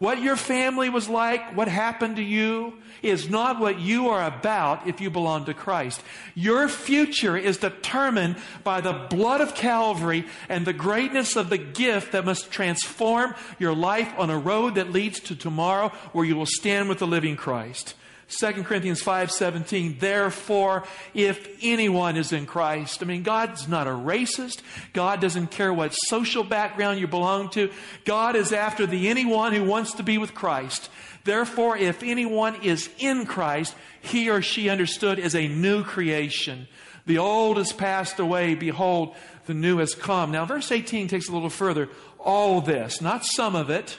What 0.02 0.21
your 0.21 0.35
family 0.35 0.88
was 0.88 1.09
like, 1.09 1.56
what 1.56 1.68
happened 1.68 2.16
to 2.16 2.25
you, 2.25 2.73
is 3.02 3.30
not 3.30 3.61
what 3.61 3.78
you 3.78 4.09
are 4.09 4.26
about 4.26 4.88
if 4.88 5.00
you 5.00 5.11
belong 5.11 5.44
to 5.44 5.54
Christ. 5.54 6.02
Your 6.35 6.68
future 6.68 7.37
is 7.37 7.59
determined 7.59 8.35
by 8.64 8.80
the 8.80 9.06
blood 9.09 9.40
of 9.40 9.54
Calvary 9.54 10.25
and 10.49 10.66
the 10.66 10.73
greatness 10.73 11.37
of 11.37 11.50
the 11.50 11.56
gift 11.59 12.11
that 12.11 12.25
must 12.25 12.50
transform 12.50 13.37
your 13.61 13.76
life 13.76 14.12
on 14.18 14.28
a 14.28 14.37
road 14.37 14.75
that 14.75 14.90
leads 14.90 15.21
to 15.21 15.37
tomorrow 15.37 15.90
where 16.11 16.25
you 16.25 16.35
will 16.35 16.47
stand 16.47 16.88
with 16.88 16.99
the 16.99 17.06
living 17.06 17.37
Christ. 17.37 17.94
2 18.29 18.64
Corinthians 18.64 19.02
5:17 19.02 19.99
Therefore 19.99 20.85
if 21.14 21.49
anyone 21.62 22.17
is 22.17 22.33
in 22.33 22.47
Christ 22.47 23.02
I 23.02 23.07
mean 23.07 23.23
God's 23.23 23.69
not 23.69 23.87
a 23.87 23.91
racist. 23.91 24.61
God 24.93 25.21
doesn't 25.21 25.50
care 25.50 25.73
what 25.73 25.93
social 25.93 26.45
background 26.45 27.00
you 27.00 27.07
belong 27.07 27.50
to. 27.50 27.71
God 28.05 28.37
is 28.37 28.52
after 28.52 28.87
the 28.87 29.09
anyone 29.09 29.52
who 29.52 29.64
wants 29.64 29.95
to 29.95 30.02
be 30.02 30.19
with 30.19 30.35
Christ. 30.35 30.91
Therefore 31.25 31.76
if 31.76 32.02
anyone 32.02 32.57
is 32.62 32.88
in 32.99 33.26
Christ 33.26 33.75
he 34.00 34.31
or 34.31 34.43
she 34.43 34.69
understood 34.69 35.19
is 35.19 35.35
a 35.35 35.49
new 35.49 35.85
creation. 35.85 36.69
The 37.05 37.19
old 37.19 37.57
has 37.57 37.73
passed 37.73 38.19
away. 38.19 38.55
Behold 38.55 39.14
the 39.47 39.55
new 39.55 39.79
has 39.79 39.95
come. 39.95 40.31
Now 40.31 40.45
verse 40.45 40.71
18 40.71 41.09
takes 41.09 41.29
a 41.29 41.33
little 41.33 41.50
further. 41.50 41.88
All 42.19 42.61
this 42.61 43.00
not 43.00 43.25
some 43.25 43.55
of 43.55 43.71
it 43.71 43.99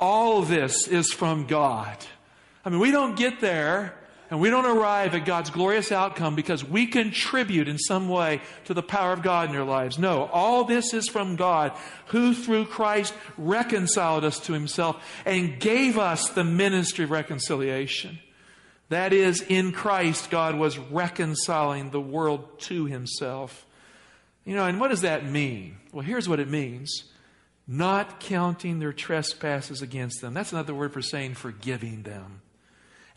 all 0.00 0.40
this 0.40 0.88
is 0.88 1.12
from 1.12 1.46
God 1.46 1.98
I 2.64 2.70
mean, 2.70 2.80
we 2.80 2.90
don't 2.90 3.16
get 3.16 3.40
there 3.40 3.94
and 4.30 4.40
we 4.40 4.48
don't 4.48 4.64
arrive 4.64 5.14
at 5.16 5.24
God's 5.24 5.50
glorious 5.50 5.90
outcome 5.90 6.36
because 6.36 6.64
we 6.64 6.86
contribute 6.86 7.66
in 7.66 7.78
some 7.78 8.08
way 8.08 8.40
to 8.66 8.74
the 8.74 8.82
power 8.82 9.12
of 9.12 9.22
God 9.22 9.48
in 9.48 9.54
your 9.54 9.64
lives. 9.64 9.98
No, 9.98 10.26
all 10.32 10.64
this 10.64 10.94
is 10.94 11.08
from 11.08 11.34
God 11.34 11.72
who 12.06 12.32
through 12.32 12.66
Christ 12.66 13.12
reconciled 13.36 14.24
us 14.24 14.38
to 14.40 14.52
himself 14.52 15.02
and 15.24 15.58
gave 15.58 15.98
us 15.98 16.28
the 16.28 16.44
ministry 16.44 17.04
of 17.04 17.10
reconciliation. 17.10 18.20
That 18.88 19.12
is, 19.12 19.40
in 19.40 19.72
Christ, 19.72 20.30
God 20.30 20.56
was 20.56 20.78
reconciling 20.78 21.90
the 21.90 22.00
world 22.00 22.60
to 22.60 22.86
himself. 22.86 23.66
You 24.44 24.54
know, 24.54 24.66
and 24.66 24.80
what 24.80 24.88
does 24.88 25.02
that 25.02 25.24
mean? 25.24 25.76
Well, 25.92 26.04
here's 26.04 26.28
what 26.28 26.40
it 26.40 26.48
means 26.48 27.04
not 27.66 28.18
counting 28.18 28.80
their 28.80 28.92
trespasses 28.92 29.80
against 29.80 30.20
them. 30.20 30.34
That's 30.34 30.52
another 30.52 30.74
word 30.74 30.92
for 30.92 31.02
saying 31.02 31.34
forgiving 31.34 32.02
them 32.02 32.42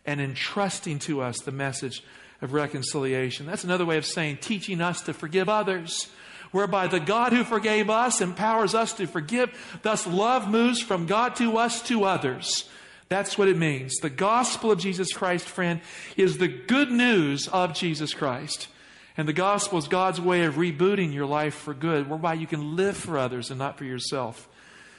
and 0.06 0.20
entrusting 0.20 0.98
to 1.00 1.20
us 1.22 1.40
the 1.40 1.52
message 1.52 2.02
of 2.42 2.52
reconciliation. 2.52 3.46
That's 3.46 3.64
another 3.64 3.86
way 3.86 3.96
of 3.96 4.04
saying 4.04 4.38
teaching 4.38 4.80
us 4.80 5.00
to 5.02 5.14
forgive 5.14 5.48
others, 5.48 6.08
whereby 6.52 6.86
the 6.86 7.00
God 7.00 7.32
who 7.32 7.44
forgave 7.44 7.90
us 7.90 8.20
empowers 8.20 8.74
us 8.74 8.92
to 8.94 9.06
forgive. 9.06 9.50
Thus, 9.82 10.06
love 10.06 10.48
moves 10.48 10.80
from 10.80 11.06
God 11.06 11.36
to 11.36 11.56
us 11.56 11.82
to 11.88 12.04
others. 12.04 12.68
That's 13.08 13.36
what 13.36 13.48
it 13.48 13.56
means. 13.56 13.96
The 13.96 14.10
gospel 14.10 14.70
of 14.70 14.78
Jesus 14.78 15.12
Christ, 15.12 15.46
friend, 15.46 15.80
is 16.16 16.38
the 16.38 16.48
good 16.48 16.90
news 16.90 17.48
of 17.48 17.74
Jesus 17.74 18.14
Christ. 18.14 18.68
And 19.16 19.28
the 19.28 19.32
gospel 19.32 19.78
is 19.78 19.86
God's 19.86 20.20
way 20.20 20.44
of 20.44 20.54
rebooting 20.54 21.14
your 21.14 21.26
life 21.26 21.54
for 21.54 21.74
good, 21.74 22.08
whereby 22.08 22.34
you 22.34 22.46
can 22.46 22.76
live 22.76 22.96
for 22.96 23.16
others 23.16 23.50
and 23.50 23.58
not 23.58 23.78
for 23.78 23.84
yourself. 23.84 24.48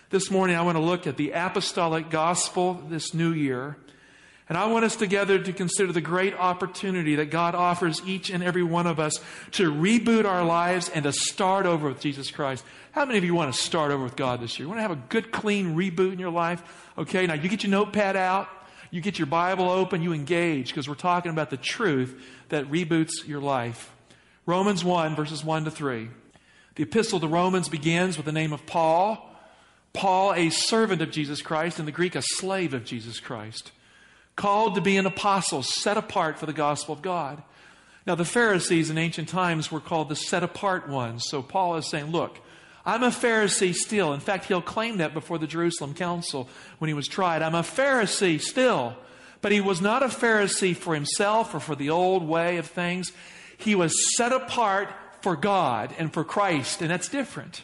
This 0.09 0.31
morning, 0.31 0.55
I 0.55 0.61
want 0.61 0.77
to 0.77 0.83
look 0.83 1.07
at 1.07 1.17
the 1.17 1.31
apostolic 1.31 2.09
gospel 2.09 2.75
this 2.87 3.13
new 3.13 3.33
year. 3.33 3.75
And 4.47 4.57
I 4.59 4.67
want 4.67 4.85
us 4.85 4.95
together 4.95 5.39
to 5.39 5.53
consider 5.53 5.91
the 5.91 6.01
great 6.01 6.35
opportunity 6.35 7.15
that 7.15 7.31
God 7.31 7.55
offers 7.55 7.99
each 8.05 8.29
and 8.29 8.43
every 8.43 8.61
one 8.61 8.85
of 8.85 8.99
us 8.99 9.19
to 9.53 9.71
reboot 9.71 10.25
our 10.25 10.43
lives 10.45 10.87
and 10.89 11.03
to 11.03 11.11
start 11.11 11.65
over 11.65 11.87
with 11.87 11.99
Jesus 11.99 12.29
Christ. 12.29 12.63
How 12.91 13.05
many 13.05 13.17
of 13.17 13.23
you 13.23 13.33
want 13.33 13.53
to 13.53 13.59
start 13.59 13.91
over 13.91 14.03
with 14.03 14.15
God 14.15 14.41
this 14.41 14.59
year? 14.59 14.65
You 14.65 14.69
want 14.69 14.77
to 14.77 14.83
have 14.83 14.91
a 14.91 15.01
good, 15.09 15.31
clean 15.31 15.75
reboot 15.75 16.13
in 16.13 16.19
your 16.19 16.29
life? 16.29 16.61
Okay, 16.95 17.25
now 17.25 17.33
you 17.33 17.49
get 17.49 17.63
your 17.63 17.71
notepad 17.71 18.15
out, 18.15 18.47
you 18.91 19.01
get 19.01 19.17
your 19.17 19.25
Bible 19.25 19.67
open, 19.67 20.03
you 20.03 20.13
engage, 20.13 20.67
because 20.67 20.87
we're 20.87 20.93
talking 20.93 21.31
about 21.31 21.49
the 21.49 21.57
truth 21.57 22.23
that 22.49 22.69
reboots 22.69 23.27
your 23.27 23.41
life. 23.41 23.91
Romans 24.45 24.85
1, 24.85 25.15
verses 25.15 25.43
1 25.43 25.65
to 25.65 25.71
3. 25.71 26.07
The 26.75 26.83
epistle 26.83 27.19
to 27.19 27.27
Romans 27.27 27.67
begins 27.67 28.15
with 28.15 28.27
the 28.27 28.31
name 28.31 28.53
of 28.53 28.67
Paul. 28.67 29.27
Paul, 29.91 30.33
a 30.33 30.51
servant 30.51 31.01
of 31.01 31.09
Jesus 31.09 31.41
Christ, 31.41 31.79
in 31.79 31.85
the 31.85 31.91
Greek, 31.91 32.13
a 32.13 32.21
slave 32.21 32.75
of 32.75 32.85
Jesus 32.85 33.19
Christ 33.19 33.71
called 34.35 34.75
to 34.75 34.81
be 34.81 34.97
an 34.97 35.05
apostle, 35.05 35.63
set 35.63 35.97
apart 35.97 36.37
for 36.37 36.45
the 36.45 36.53
gospel 36.53 36.93
of 36.93 37.01
God. 37.01 37.41
Now, 38.05 38.15
the 38.15 38.25
Pharisees 38.25 38.89
in 38.89 38.97
ancient 38.97 39.29
times 39.29 39.71
were 39.71 39.79
called 39.79 40.09
the 40.09 40.15
set 40.15 40.43
apart 40.43 40.87
ones. 40.87 41.23
So 41.27 41.41
Paul 41.41 41.75
is 41.77 41.89
saying, 41.89 42.11
Look, 42.11 42.37
I'm 42.85 43.01
a 43.01 43.09
Pharisee 43.09 43.73
still. 43.73 44.13
In 44.13 44.19
fact, 44.19 44.45
he'll 44.45 44.61
claim 44.61 44.97
that 44.97 45.13
before 45.13 45.39
the 45.39 45.47
Jerusalem 45.47 45.95
council 45.95 46.47
when 46.77 46.87
he 46.87 46.93
was 46.93 47.07
tried. 47.07 47.41
I'm 47.41 47.55
a 47.55 47.63
Pharisee 47.63 48.39
still. 48.39 48.95
But 49.41 49.51
he 49.51 49.61
was 49.61 49.81
not 49.81 50.03
a 50.03 50.07
Pharisee 50.07 50.75
for 50.75 50.93
himself 50.93 51.53
or 51.53 51.59
for 51.59 51.75
the 51.75 51.89
old 51.89 52.27
way 52.27 52.57
of 52.57 52.67
things. 52.67 53.11
He 53.57 53.75
was 53.75 54.15
set 54.15 54.31
apart 54.31 54.89
for 55.21 55.35
God 55.35 55.93
and 55.97 56.13
for 56.13 56.23
Christ, 56.23 56.81
and 56.81 56.89
that's 56.89 57.09
different. 57.09 57.63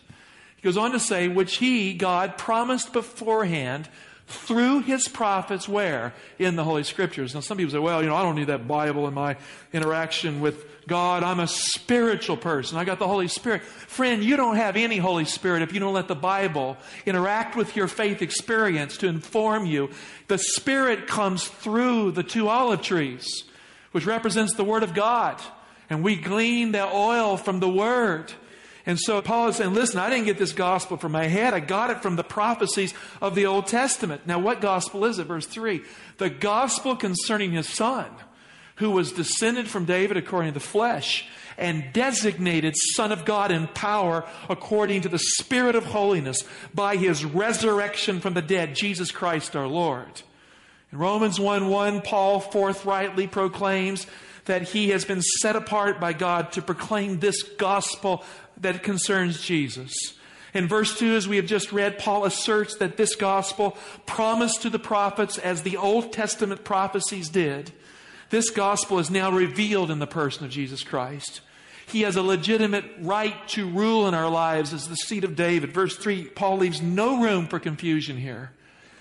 He 0.58 0.62
goes 0.64 0.78
on 0.78 0.92
to 0.92 1.00
say, 1.00 1.28
which 1.28 1.58
he, 1.58 1.94
God, 1.94 2.38
promised 2.38 2.94
beforehand 2.94 3.90
through 4.32 4.82
his 4.82 5.08
prophets 5.08 5.68
where? 5.68 6.14
In 6.40 6.56
the 6.56 6.64
Holy 6.64 6.84
Scriptures. 6.84 7.34
Now, 7.34 7.42
some 7.42 7.58
people 7.58 7.72
say, 7.72 7.80
well, 7.80 8.02
you 8.02 8.10
know, 8.10 8.16
I 8.16 8.24
don't 8.24 8.36
need 8.36 8.48
that 8.48 8.68
Bible 8.68 9.08
in 9.08 9.14
my 9.14 9.38
interaction 9.74 10.42
with 10.42 10.66
God. 10.88 11.24
I'm 11.24 11.40
a 11.40 11.48
spiritual 11.48 12.38
person. 12.38 12.78
I 12.78 12.84
got 12.84 13.00
the 13.00 13.08
Holy 13.08 13.28
Spirit. 13.28 13.62
Friend, 13.62 14.24
you 14.24 14.36
don't 14.36 14.56
have 14.56 14.76
any 14.76 14.98
Holy 14.98 15.26
Spirit 15.26 15.62
if 15.62 15.74
you 15.74 15.80
don't 15.80 15.94
let 15.94 16.08
the 16.08 16.16
Bible 16.16 16.78
interact 17.06 17.56
with 17.56 17.76
your 17.76 17.88
faith 17.88 18.22
experience 18.22 18.98
to 18.98 19.08
inform 19.08 19.66
you. 19.66 19.92
The 20.28 20.38
Spirit 20.38 21.08
comes 21.08 21.48
through 21.48 22.12
the 22.12 22.24
two 22.24 22.48
olive 22.50 22.82
trees, 22.82 23.44
which 23.92 24.06
represents 24.06 24.56
the 24.56 24.64
Word 24.64 24.84
of 24.84 24.94
God. 24.94 25.40
And 25.90 26.04
we 26.04 26.16
glean 26.16 26.72
the 26.72 26.86
oil 26.86 27.38
from 27.38 27.60
the 27.60 27.70
Word. 27.70 28.34
And 28.86 29.00
so 29.00 29.22
Paul 29.22 29.50
is 29.50 29.58
saying, 29.58 29.74
listen, 29.74 30.00
I 30.00 30.10
didn't 30.10 30.26
get 30.26 30.38
this 30.38 30.54
gospel 30.54 30.98
from 30.98 31.12
my 31.12 31.28
head. 31.28 31.54
I 31.54 31.60
got 31.60 31.92
it 31.92 32.02
from 32.02 32.16
the 32.16 32.24
prophecies 32.24 32.94
of 33.22 33.36
the 33.36 33.46
Old 33.46 33.68
Testament. 33.68 34.26
Now, 34.26 34.40
what 34.40 34.62
gospel 34.62 35.06
is 35.06 35.20
it? 35.20 35.28
Verse 35.28 35.46
3 35.46 35.82
The 36.18 36.30
gospel 36.30 36.96
concerning 36.96 37.52
his 37.52 37.70
son, 37.70 38.08
who 38.76 38.92
was 38.92 39.12
descended 39.12 39.68
from 39.68 39.86
David 39.86 40.18
according 40.18 40.54
to 40.54 40.60
the 40.60 40.66
flesh, 40.66 41.28
and 41.58 41.94
designated 41.94 42.76
Son 42.96 43.12
of 43.12 43.24
God 43.24 43.52
in 43.52 43.68
power 43.68 44.26
according 44.50 45.02
to 45.02 45.10
the 45.10 45.20
Spirit 45.20 45.76
of 45.76 45.86
holiness 45.86 46.44
by 46.74 46.96
his 46.96 47.24
resurrection 47.24 48.20
from 48.20 48.34
the 48.34 48.42
dead, 48.42 48.76
Jesus 48.76 49.12
Christ 49.12 49.56
our 49.56 49.68
Lord. 49.68 50.24
In 50.92 50.98
Romans 50.98 51.40
1 51.40 51.70
1, 51.70 52.02
Paul 52.02 52.40
forthrightly 52.40 53.28
proclaims 53.28 54.08
that 54.46 54.64
he 54.64 54.90
has 54.90 55.06
been 55.06 55.22
set 55.22 55.56
apart 55.56 56.00
by 56.00 56.14
God 56.14 56.52
to 56.54 56.62
proclaim 56.62 57.20
this 57.20 57.44
gospel 57.44 58.24
that 58.62 58.84
concerns 58.84 59.42
Jesus. 59.42 59.94
In 60.54 60.68
verse 60.68 60.98
2, 60.98 61.16
as 61.16 61.28
we 61.28 61.38
have 61.38 61.46
just 61.46 61.72
read, 61.72 61.98
Paul 61.98 62.26
asserts 62.26 62.76
that 62.78 62.98
this 62.98 63.16
gospel, 63.16 63.78
promised 64.06 64.62
to 64.64 64.70
the 64.70 64.80
prophets 64.80 65.38
as 65.38 65.62
the 65.62 65.78
Old 65.78 66.12
Testament 66.12 66.64
prophecies 66.64 67.30
did, 67.30 67.72
this 68.30 68.50
gospel 68.50 69.00
is 69.00 69.10
now 69.10 69.32
revealed 69.32 69.92
in 69.92 70.00
the 70.00 70.08
person 70.08 70.46
of 70.46 70.52
Jesus 70.52 70.84
Christ. 70.84 71.42
He 71.88 72.02
has 72.02 72.16
a 72.16 72.22
legitimate 72.22 72.86
right 73.00 73.36
to 73.50 73.70
rule 73.70 74.08
in 74.08 74.14
our 74.14 74.30
lives 74.30 74.74
as 74.74 74.88
the 74.88 74.96
seed 74.96 75.24
of 75.24 75.36
David. 75.36 75.74
Verse 75.74 75.98
3, 75.98 76.26
Paul 76.26 76.58
leaves 76.58 76.82
no 76.82 77.22
room 77.22 77.48
for 77.48 77.60
confusion 77.60 78.18
here. 78.18 78.52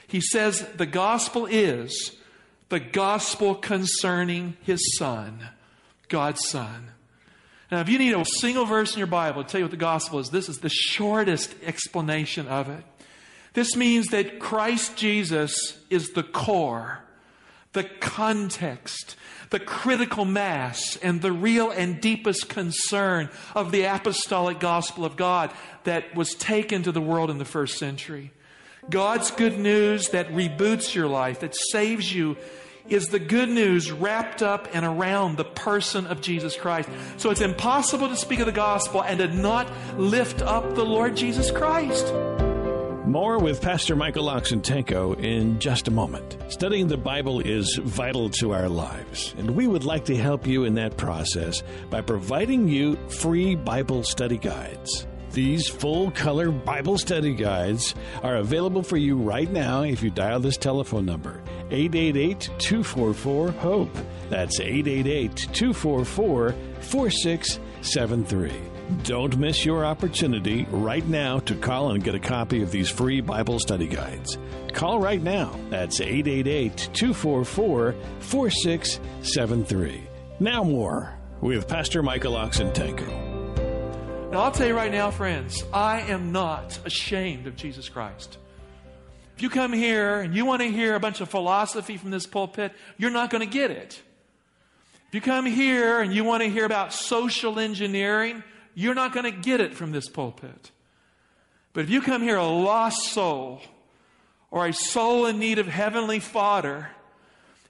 He 0.09 0.21
says 0.21 0.67
the 0.77 0.87
gospel 0.87 1.47
is 1.47 2.17
the 2.69 2.81
gospel 2.81 3.55
concerning 3.55 4.57
his 4.63 4.97
son, 4.97 5.51
God's 6.09 6.49
son. 6.49 6.91
Now, 7.71 7.81
if 7.81 7.89
you 7.89 7.99
need 7.99 8.15
a 8.15 8.25
single 8.25 8.65
verse 8.65 8.93
in 8.95 8.99
your 8.99 9.07
Bible 9.07 9.45
to 9.45 9.49
tell 9.49 9.61
you 9.61 9.65
what 9.65 9.71
the 9.71 9.77
gospel 9.77 10.19
is, 10.19 10.31
this 10.31 10.49
is 10.49 10.59
the 10.59 10.69
shortest 10.69 11.55
explanation 11.65 12.49
of 12.49 12.69
it. 12.69 12.85
This 13.53 13.77
means 13.77 14.09
that 14.09 14.41
Christ 14.41 14.97
Jesus 14.97 15.79
is 15.89 16.11
the 16.11 16.23
core, 16.23 17.01
the 17.73 17.85
context, 17.85 19.17
the 19.51 19.61
critical 19.61 20.25
mass, 20.25 20.97
and 20.97 21.23
the 21.23 21.33
real 21.33 21.71
and 21.71 22.01
deepest 22.01 22.49
concern 22.49 23.29
of 23.55 23.73
the 23.73 23.85
apostolic 23.85 24.59
gospel 24.61 25.05
of 25.05 25.17
God 25.17 25.53
that 25.85 26.15
was 26.15 26.35
taken 26.35 26.83
to 26.85 26.93
the 26.93 27.01
world 27.01 27.31
in 27.31 27.39
the 27.39 27.45
first 27.45 27.79
century. 27.79 28.33
God's 28.89 29.31
good 29.31 29.59
news 29.59 30.09
that 30.09 30.31
reboots 30.31 30.95
your 30.95 31.07
life, 31.07 31.41
that 31.41 31.55
saves 31.71 32.13
you 32.13 32.37
is 32.89 33.09
the 33.09 33.19
good 33.19 33.49
news 33.49 33.93
wrapped 33.93 34.43
up 34.43 34.69
and 34.73 34.85
around 34.85 35.37
the 35.37 35.45
person 35.45 36.07
of 36.07 36.21
Jesus 36.21 36.57
Christ. 36.57 36.89
So 37.17 37.31
it's 37.31 37.41
impossible 37.41 38.09
to 38.09 38.17
speak 38.17 38.41
of 38.41 38.47
the 38.47 38.53
gospel 38.53 39.03
and 39.03 39.19
to 39.19 39.29
not 39.29 39.71
lift 39.99 40.43
up 40.43 40.75
the 40.75 40.85
Lord 40.85 41.17
Jesus 41.17 41.51
Christ. 41.51 42.13
More 43.07 43.41
with 43.41 43.61
Pastor 43.61 43.97
Michael 43.97 44.27
Oxentenko 44.27 45.19
in 45.19 45.59
just 45.59 45.89
a 45.89 45.91
moment. 45.91 46.37
Studying 46.49 46.87
the 46.87 46.97
Bible 46.97 47.41
is 47.41 47.77
vital 47.83 48.31
to 48.31 48.53
our 48.53 48.69
lives, 48.69 49.35
and 49.37 49.51
we 49.51 49.67
would 49.67 49.83
like 49.83 50.05
to 50.05 50.17
help 50.17 50.47
you 50.47 50.63
in 50.63 50.75
that 50.75 50.97
process 50.97 51.65
by 51.91 52.03
providing 52.03 52.69
you 52.69 52.95
free 53.09 53.57
Bible 53.57 54.05
study 54.05 54.39
guides. 54.39 55.09
These 55.33 55.67
full 55.67 56.13
color 56.13 56.53
Bible 56.53 56.99
study 56.99 57.35
guides 57.35 57.95
are 58.23 58.37
available 58.37 58.83
for 58.83 58.97
you 58.97 59.17
right 59.17 59.51
now 59.51 59.83
if 59.83 60.03
you 60.03 60.11
dial 60.11 60.39
this 60.39 60.57
telephone 60.57 61.07
number 61.07 61.43
888 61.71 62.51
244 62.59 63.53
HOPE. 63.53 63.97
That's 64.29 64.61
888 64.61 65.37
244 65.53 66.55
4673. 66.81 68.53
Don't 69.05 69.37
miss 69.39 69.65
your 69.65 69.85
opportunity 69.85 70.67
right 70.71 71.07
now 71.07 71.39
to 71.41 71.55
call 71.55 71.93
and 71.93 72.03
get 72.03 72.15
a 72.15 72.21
copy 72.21 72.63
of 72.63 72.71
these 72.71 72.89
free 72.89 73.21
Bible 73.21 73.59
study 73.61 73.87
guides. 73.87 74.37
Call 74.73 74.99
right 74.99 75.23
now. 75.23 75.55
That's 75.69 76.01
888 76.01 76.91
244 76.93 77.95
4673. 78.21 80.03
Now, 80.41 80.65
more 80.65 81.15
with 81.41 81.69
Pastor 81.69 82.03
Michael 82.03 82.35
Oxentenko. 82.35 84.31
Now, 84.31 84.43
I'll 84.43 84.53
tell 84.53 84.69
you 84.69 84.77
right 84.77 84.93
now, 84.93 85.11
friends, 85.11 85.65
I 85.73 86.03
am 86.03 86.33
not 86.33 86.79
ashamed 86.85 87.47
of 87.47 87.57
Jesus 87.57 87.89
Christ. 87.89 88.39
If 89.41 89.45
you 89.45 89.49
come 89.49 89.73
here 89.73 90.21
and 90.21 90.35
you 90.35 90.45
want 90.45 90.61
to 90.61 90.71
hear 90.71 90.95
a 90.95 91.01
bunch 91.01 91.23
of 91.23 91.31
philosophy 91.31 91.97
from 91.97 92.11
this 92.11 92.27
pulpit, 92.27 92.73
you're 92.99 93.11
not 93.11 93.31
going 93.31 93.41
to 93.41 93.51
get 93.51 93.71
it. 93.71 94.03
If 95.09 95.15
you 95.15 95.23
come 95.23 95.47
here 95.47 96.03
and 96.03 96.13
you 96.13 96.25
want 96.25 96.43
to 96.43 96.51
hear 96.51 96.67
about 96.67 96.93
social 96.93 97.59
engineering, 97.59 98.45
you're 98.75 98.95
not 98.95 99.15
going 99.15 99.25
to 99.25 99.31
get 99.31 99.63
it 99.63 99.73
from 99.73 99.93
this 99.93 100.11
pulpit. 100.11 100.71
But 101.73 101.85
if 101.85 101.89
you 101.89 102.03
come 102.03 102.21
here 102.21 102.37
a 102.37 102.47
lost 102.47 103.05
soul 103.15 103.63
or 104.51 104.67
a 104.67 104.75
soul 104.75 105.25
in 105.25 105.39
need 105.39 105.59
of 105.59 105.67
heavenly 105.67 106.21
fodder, 106.21 106.91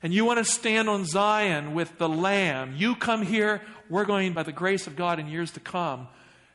and 0.03 0.13
you 0.13 0.25
want 0.25 0.39
to 0.39 0.45
stand 0.45 0.89
on 0.89 1.05
Zion 1.05 1.73
with 1.73 1.99
the 1.99 2.09
Lamb, 2.09 2.75
you 2.77 2.97
come 2.97 3.23
here, 3.23 3.63
we're 3.89 4.07
going, 4.07 4.33
by 4.33 4.43
the 4.43 4.51
grace 4.51 4.89
of 4.89 4.97
God 4.97 5.21
in 5.21 5.29
years 5.29 5.53
to 5.53 5.61
come, 5.61 6.09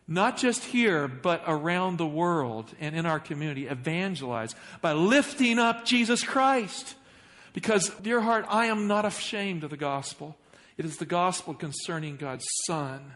not 0.08 0.38
just 0.38 0.64
here, 0.64 1.08
but 1.08 1.44
around 1.48 1.98
the 1.98 2.06
world 2.06 2.72
and 2.80 2.96
in 2.96 3.06
our 3.06 3.20
community, 3.20 3.68
evangelize 3.68 4.54
by 4.82 4.94
lifting 4.94 5.58
up 5.58 5.86
Jesus 5.86 6.24
Christ. 6.24 6.96
Because, 7.54 7.90
dear 8.02 8.22
heart, 8.22 8.46
I 8.50 8.68
am 8.68 8.88
not 8.88 9.06
ashamed 9.06 9.64
of 9.64 9.70
the 9.70 9.78
gospel. 9.78 10.36
It 10.78 10.86
is 10.86 10.98
the 10.98 11.06
gospel 11.06 11.54
concerning 11.54 12.18
God's 12.18 12.46
Son. 12.68 13.14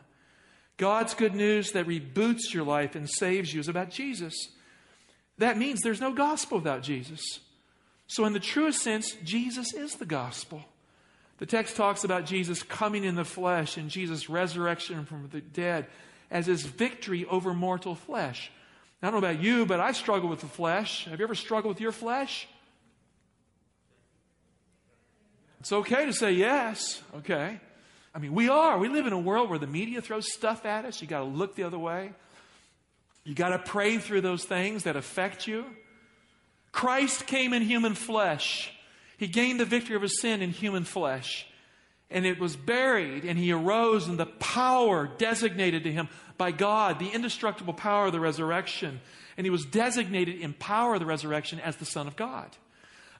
God's 0.77 1.13
good 1.13 1.35
news 1.35 1.73
that 1.73 1.87
reboots 1.87 2.53
your 2.53 2.63
life 2.63 2.95
and 2.95 3.09
saves 3.09 3.53
you 3.53 3.59
is 3.59 3.67
about 3.67 3.91
Jesus. 3.91 4.33
That 5.37 5.57
means 5.57 5.81
there's 5.81 6.01
no 6.01 6.13
gospel 6.13 6.59
without 6.59 6.83
Jesus. 6.83 7.21
So, 8.07 8.25
in 8.25 8.33
the 8.33 8.39
truest 8.39 8.81
sense, 8.81 9.15
Jesus 9.23 9.73
is 9.73 9.95
the 9.95 10.05
gospel. 10.05 10.63
The 11.37 11.45
text 11.45 11.75
talks 11.75 12.03
about 12.03 12.25
Jesus 12.25 12.63
coming 12.63 13.03
in 13.03 13.15
the 13.15 13.25
flesh 13.25 13.77
and 13.77 13.89
Jesus' 13.89 14.29
resurrection 14.29 15.05
from 15.05 15.29
the 15.31 15.41
dead 15.41 15.87
as 16.31 16.45
his 16.45 16.63
victory 16.63 17.25
over 17.25 17.53
mortal 17.53 17.95
flesh. 17.95 18.51
I 19.01 19.07
don't 19.09 19.21
know 19.21 19.27
about 19.27 19.41
you, 19.41 19.65
but 19.65 19.79
I 19.79 19.93
struggle 19.93 20.29
with 20.29 20.41
the 20.41 20.47
flesh. 20.47 21.05
Have 21.05 21.19
you 21.19 21.25
ever 21.25 21.35
struggled 21.35 21.75
with 21.75 21.81
your 21.81 21.91
flesh? 21.91 22.47
It's 25.61 25.71
okay 25.71 26.05
to 26.05 26.13
say 26.13 26.33
yes. 26.33 27.01
Okay. 27.17 27.59
I 28.13 28.19
mean, 28.19 28.33
we 28.33 28.49
are. 28.49 28.77
We 28.77 28.89
live 28.89 29.07
in 29.07 29.13
a 29.13 29.19
world 29.19 29.49
where 29.49 29.59
the 29.59 29.67
media 29.67 30.01
throws 30.01 30.31
stuff 30.31 30.65
at 30.65 30.85
us. 30.85 31.01
You 31.01 31.07
got 31.07 31.19
to 31.19 31.25
look 31.25 31.55
the 31.55 31.63
other 31.63 31.77
way. 31.77 32.11
You 33.23 33.35
got 33.35 33.49
to 33.49 33.59
pray 33.59 33.97
through 33.97 34.21
those 34.21 34.43
things 34.43 34.83
that 34.83 34.95
affect 34.95 35.47
you. 35.47 35.65
Christ 36.71 37.27
came 37.27 37.53
in 37.53 37.61
human 37.61 37.93
flesh. 37.93 38.71
He 39.17 39.27
gained 39.27 39.59
the 39.59 39.65
victory 39.65 39.95
over 39.95 40.07
sin 40.07 40.41
in 40.41 40.51
human 40.51 40.83
flesh 40.83 41.45
and 42.11 42.25
it 42.25 42.39
was 42.39 42.55
buried, 42.55 43.23
and 43.23 43.37
he 43.37 43.51
arose 43.51 44.07
in 44.07 44.17
the 44.17 44.25
power 44.25 45.07
designated 45.17 45.83
to 45.83 45.91
him 45.91 46.09
by 46.37 46.51
God, 46.51 46.97
the 46.97 47.09
indestructible 47.09 47.73
power 47.73 48.07
of 48.07 48.13
the 48.13 48.19
resurrection. 48.19 49.01
And 49.37 49.45
he 49.45 49.51
was 49.51 49.65
designated 49.65 50.39
in 50.39 50.53
power 50.53 50.95
of 50.95 50.99
the 50.99 51.05
resurrection 51.05 51.59
as 51.59 51.75
the 51.75 51.85
Son 51.85 52.07
of 52.07 52.15
God. 52.15 52.49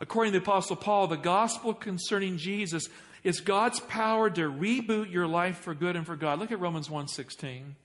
According 0.01 0.33
to 0.33 0.39
the 0.39 0.43
Apostle 0.43 0.75
Paul, 0.75 1.07
the 1.07 1.17
gospel 1.17 1.73
concerning 1.73 2.37
Jesus 2.37 2.89
is 3.23 3.41
God's 3.41 3.79
power 3.81 4.29
to 4.29 4.49
reboot 4.49 5.11
your 5.11 5.27
life 5.27 5.59
for 5.59 5.73
good 5.73 5.95
and 5.95 6.05
for 6.05 6.15
God. 6.15 6.39
Look 6.39 6.51
at 6.51 6.59
Romans 6.59 6.89
1:16. 6.89 7.75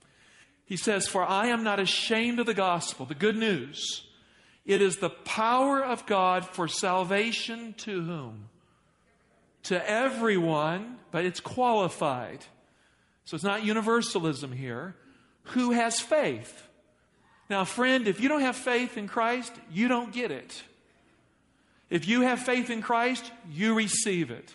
He 0.65 0.77
says, 0.77 1.09
"For 1.09 1.25
I 1.25 1.49
am 1.49 1.65
not 1.65 1.81
ashamed 1.81 2.39
of 2.39 2.47
the 2.47 2.55
gospel, 2.55 3.05
the 3.05 3.15
good 3.15 3.37
news. 3.37 4.07
It 4.65 4.81
is 4.81 4.97
the 4.97 5.11
power 5.11 5.85
of 5.85 6.07
God 6.07 6.47
for 6.47 6.69
salvation 6.69 7.75
to 7.79 8.03
whom? 8.03 8.49
To 9.65 9.91
everyone, 9.91 10.99
but 11.11 11.25
it's 11.25 11.41
qualified. 11.41 12.45
So 13.25 13.35
it's 13.35 13.45
not 13.45 13.65
universalism 13.65 14.53
here. 14.53 14.95
Who 15.49 15.73
has 15.73 16.01
faith? 16.01 16.69
Now, 17.51 17.65
friend, 17.65 18.09
if 18.09 18.21
you 18.21 18.29
don't 18.29 18.41
have 18.41 18.57
faith 18.57 18.97
in 18.97 19.09
Christ, 19.09 19.53
you 19.71 19.89
don't 19.89 20.13
get 20.13 20.31
it. 20.31 20.63
If 21.91 22.09
you 22.09 22.23
have 22.23 22.41
faith 22.41 22.71
in 22.71 22.83
Christ, 22.83 23.31
you 23.51 23.75
receive 23.75 24.31
it. 24.31 24.53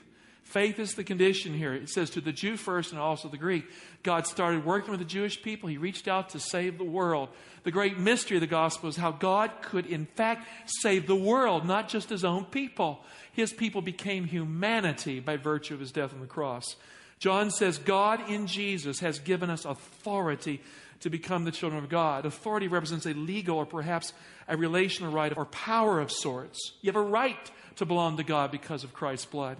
Faith 0.49 0.79
is 0.79 0.95
the 0.95 1.03
condition 1.03 1.53
here. 1.53 1.75
It 1.75 1.89
says 1.89 2.09
to 2.11 2.21
the 2.21 2.31
Jew 2.31 2.57
first 2.57 2.91
and 2.91 2.99
also 2.99 3.27
the 3.27 3.37
Greek. 3.37 3.65
God 4.01 4.25
started 4.25 4.65
working 4.65 4.89
with 4.89 4.99
the 4.99 5.05
Jewish 5.05 5.39
people. 5.43 5.69
He 5.69 5.77
reached 5.77 6.07
out 6.07 6.29
to 6.29 6.39
save 6.39 6.79
the 6.79 6.83
world. 6.83 7.29
The 7.63 7.71
great 7.71 7.99
mystery 7.99 8.37
of 8.37 8.41
the 8.41 8.47
gospel 8.47 8.89
is 8.89 8.95
how 8.95 9.11
God 9.11 9.51
could, 9.61 9.85
in 9.85 10.07
fact, 10.07 10.47
save 10.65 11.05
the 11.05 11.15
world, 11.15 11.67
not 11.67 11.87
just 11.87 12.09
his 12.09 12.25
own 12.25 12.45
people. 12.45 13.03
His 13.31 13.53
people 13.53 13.83
became 13.83 14.25
humanity 14.25 15.19
by 15.19 15.37
virtue 15.37 15.75
of 15.75 15.81
his 15.81 15.91
death 15.91 16.13
on 16.13 16.19
the 16.19 16.25
cross. 16.25 16.75
John 17.19 17.51
says, 17.51 17.77
God 17.77 18.27
in 18.27 18.47
Jesus 18.47 19.01
has 19.01 19.19
given 19.19 19.51
us 19.51 19.65
authority 19.65 20.63
to 21.01 21.11
become 21.11 21.45
the 21.45 21.51
children 21.51 21.83
of 21.83 21.91
God. 21.91 22.25
Authority 22.25 22.67
represents 22.67 23.05
a 23.05 23.13
legal 23.13 23.57
or 23.57 23.67
perhaps 23.67 24.13
a 24.47 24.57
relational 24.57 25.13
right 25.13 25.37
or 25.37 25.45
power 25.45 25.99
of 25.99 26.11
sorts. 26.11 26.73
You 26.81 26.87
have 26.87 26.95
a 26.95 27.01
right 27.01 27.51
to 27.75 27.85
belong 27.85 28.17
to 28.17 28.23
God 28.23 28.49
because 28.49 28.83
of 28.83 28.93
Christ's 28.93 29.27
blood. 29.27 29.57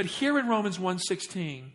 But 0.00 0.06
here 0.06 0.38
in 0.38 0.48
Romans 0.48 0.78
1:16, 0.78 1.72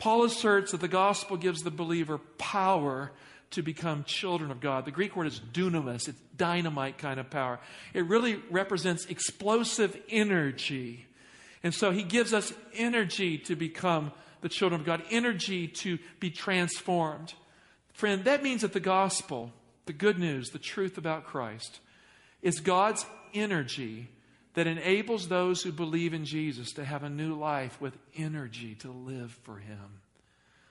Paul 0.00 0.24
asserts 0.24 0.72
that 0.72 0.80
the 0.80 0.88
gospel 0.88 1.36
gives 1.36 1.62
the 1.62 1.70
believer 1.70 2.18
power 2.18 3.12
to 3.52 3.62
become 3.62 4.02
children 4.02 4.50
of 4.50 4.58
God. 4.58 4.86
The 4.86 4.90
Greek 4.90 5.14
word 5.14 5.28
is 5.28 5.38
dunamis, 5.38 6.08
it's 6.08 6.18
dynamite 6.36 6.98
kind 6.98 7.20
of 7.20 7.30
power. 7.30 7.60
It 7.94 8.06
really 8.06 8.42
represents 8.50 9.06
explosive 9.06 9.96
energy. 10.08 11.06
And 11.62 11.72
so 11.72 11.92
he 11.92 12.02
gives 12.02 12.34
us 12.34 12.52
energy 12.74 13.38
to 13.38 13.54
become 13.54 14.10
the 14.40 14.48
children 14.48 14.80
of 14.80 14.84
God, 14.84 15.04
energy 15.08 15.68
to 15.68 16.00
be 16.18 16.28
transformed. 16.32 17.34
Friend, 17.92 18.24
that 18.24 18.42
means 18.42 18.62
that 18.62 18.72
the 18.72 18.80
gospel, 18.80 19.52
the 19.86 19.92
good 19.92 20.18
news, 20.18 20.48
the 20.48 20.58
truth 20.58 20.98
about 20.98 21.24
Christ, 21.24 21.78
is 22.42 22.58
God's 22.58 23.06
energy 23.32 24.08
that 24.54 24.66
enables 24.66 25.28
those 25.28 25.62
who 25.62 25.72
believe 25.72 26.12
in 26.12 26.24
Jesus 26.24 26.72
to 26.72 26.84
have 26.84 27.02
a 27.02 27.10
new 27.10 27.34
life 27.34 27.80
with 27.80 27.96
energy 28.16 28.74
to 28.76 28.90
live 28.90 29.30
for 29.42 29.58
Him. 29.58 30.00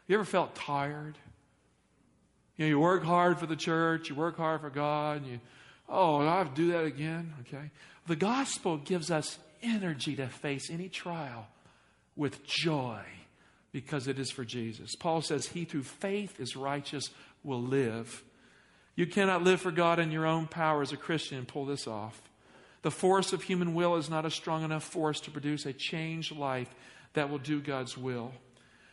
You 0.08 0.15
ever 0.15 0.26
felt 0.26 0.56
tired? 0.56 1.18
You 2.58 2.65
know, 2.65 2.70
you 2.70 2.80
work 2.80 3.04
hard 3.04 3.39
for 3.39 3.46
the 3.46 3.56
church, 3.56 4.10
you 4.10 4.15
work 4.15 4.38
hard 4.38 4.62
for 4.62 4.70
God, 4.70 5.18
and 5.22 5.28
you, 5.28 5.39
oh, 5.88 6.20
I 6.20 6.39
have 6.39 6.54
to 6.54 6.62
do 6.62 6.72
that 6.72 6.84
again. 6.84 7.34
Okay. 7.42 7.72
The 8.08 8.18
gospel 8.18 8.78
gives 8.78 9.12
us 9.12 9.38
energy 9.62 10.15
to 10.18 10.28
face 10.28 10.70
any 10.70 10.89
trial 10.89 11.48
with 12.15 12.46
joy 12.46 13.02
because 13.72 14.08
it 14.08 14.20
is 14.20 14.32
for 14.32 14.44
Jesus. 14.44 14.96
Paul 14.96 15.22
says, 15.22 15.46
He 15.46 15.63
through 15.63 15.84
faith 15.84 16.39
is 16.39 16.56
righteous 16.56 17.10
will 17.44 17.62
live. 17.62 18.24
You 18.96 19.08
cannot 19.08 19.44
live 19.44 19.62
for 19.62 19.72
God 19.72 20.00
in 20.00 20.12
your 20.12 20.26
own 20.26 20.48
power 20.48 20.82
as 20.82 20.92
a 20.92 20.98
Christian 20.98 21.38
and 21.38 21.48
pull 21.48 21.65
this 21.65 21.88
off. 21.88 22.22
The 22.82 22.92
force 22.92 23.34
of 23.34 23.44
human 23.44 23.74
will 23.74 23.96
is 23.96 24.10
not 24.10 24.26
a 24.26 24.32
strong 24.32 24.63
enough 24.63 24.84
force 24.84 25.20
to 25.22 25.32
produce 25.32 25.65
a 25.65 25.74
changed 25.74 26.36
life 26.36 26.74
that 27.13 27.30
will 27.30 27.39
do 27.39 27.62
God's 27.62 27.98
will. 27.98 28.32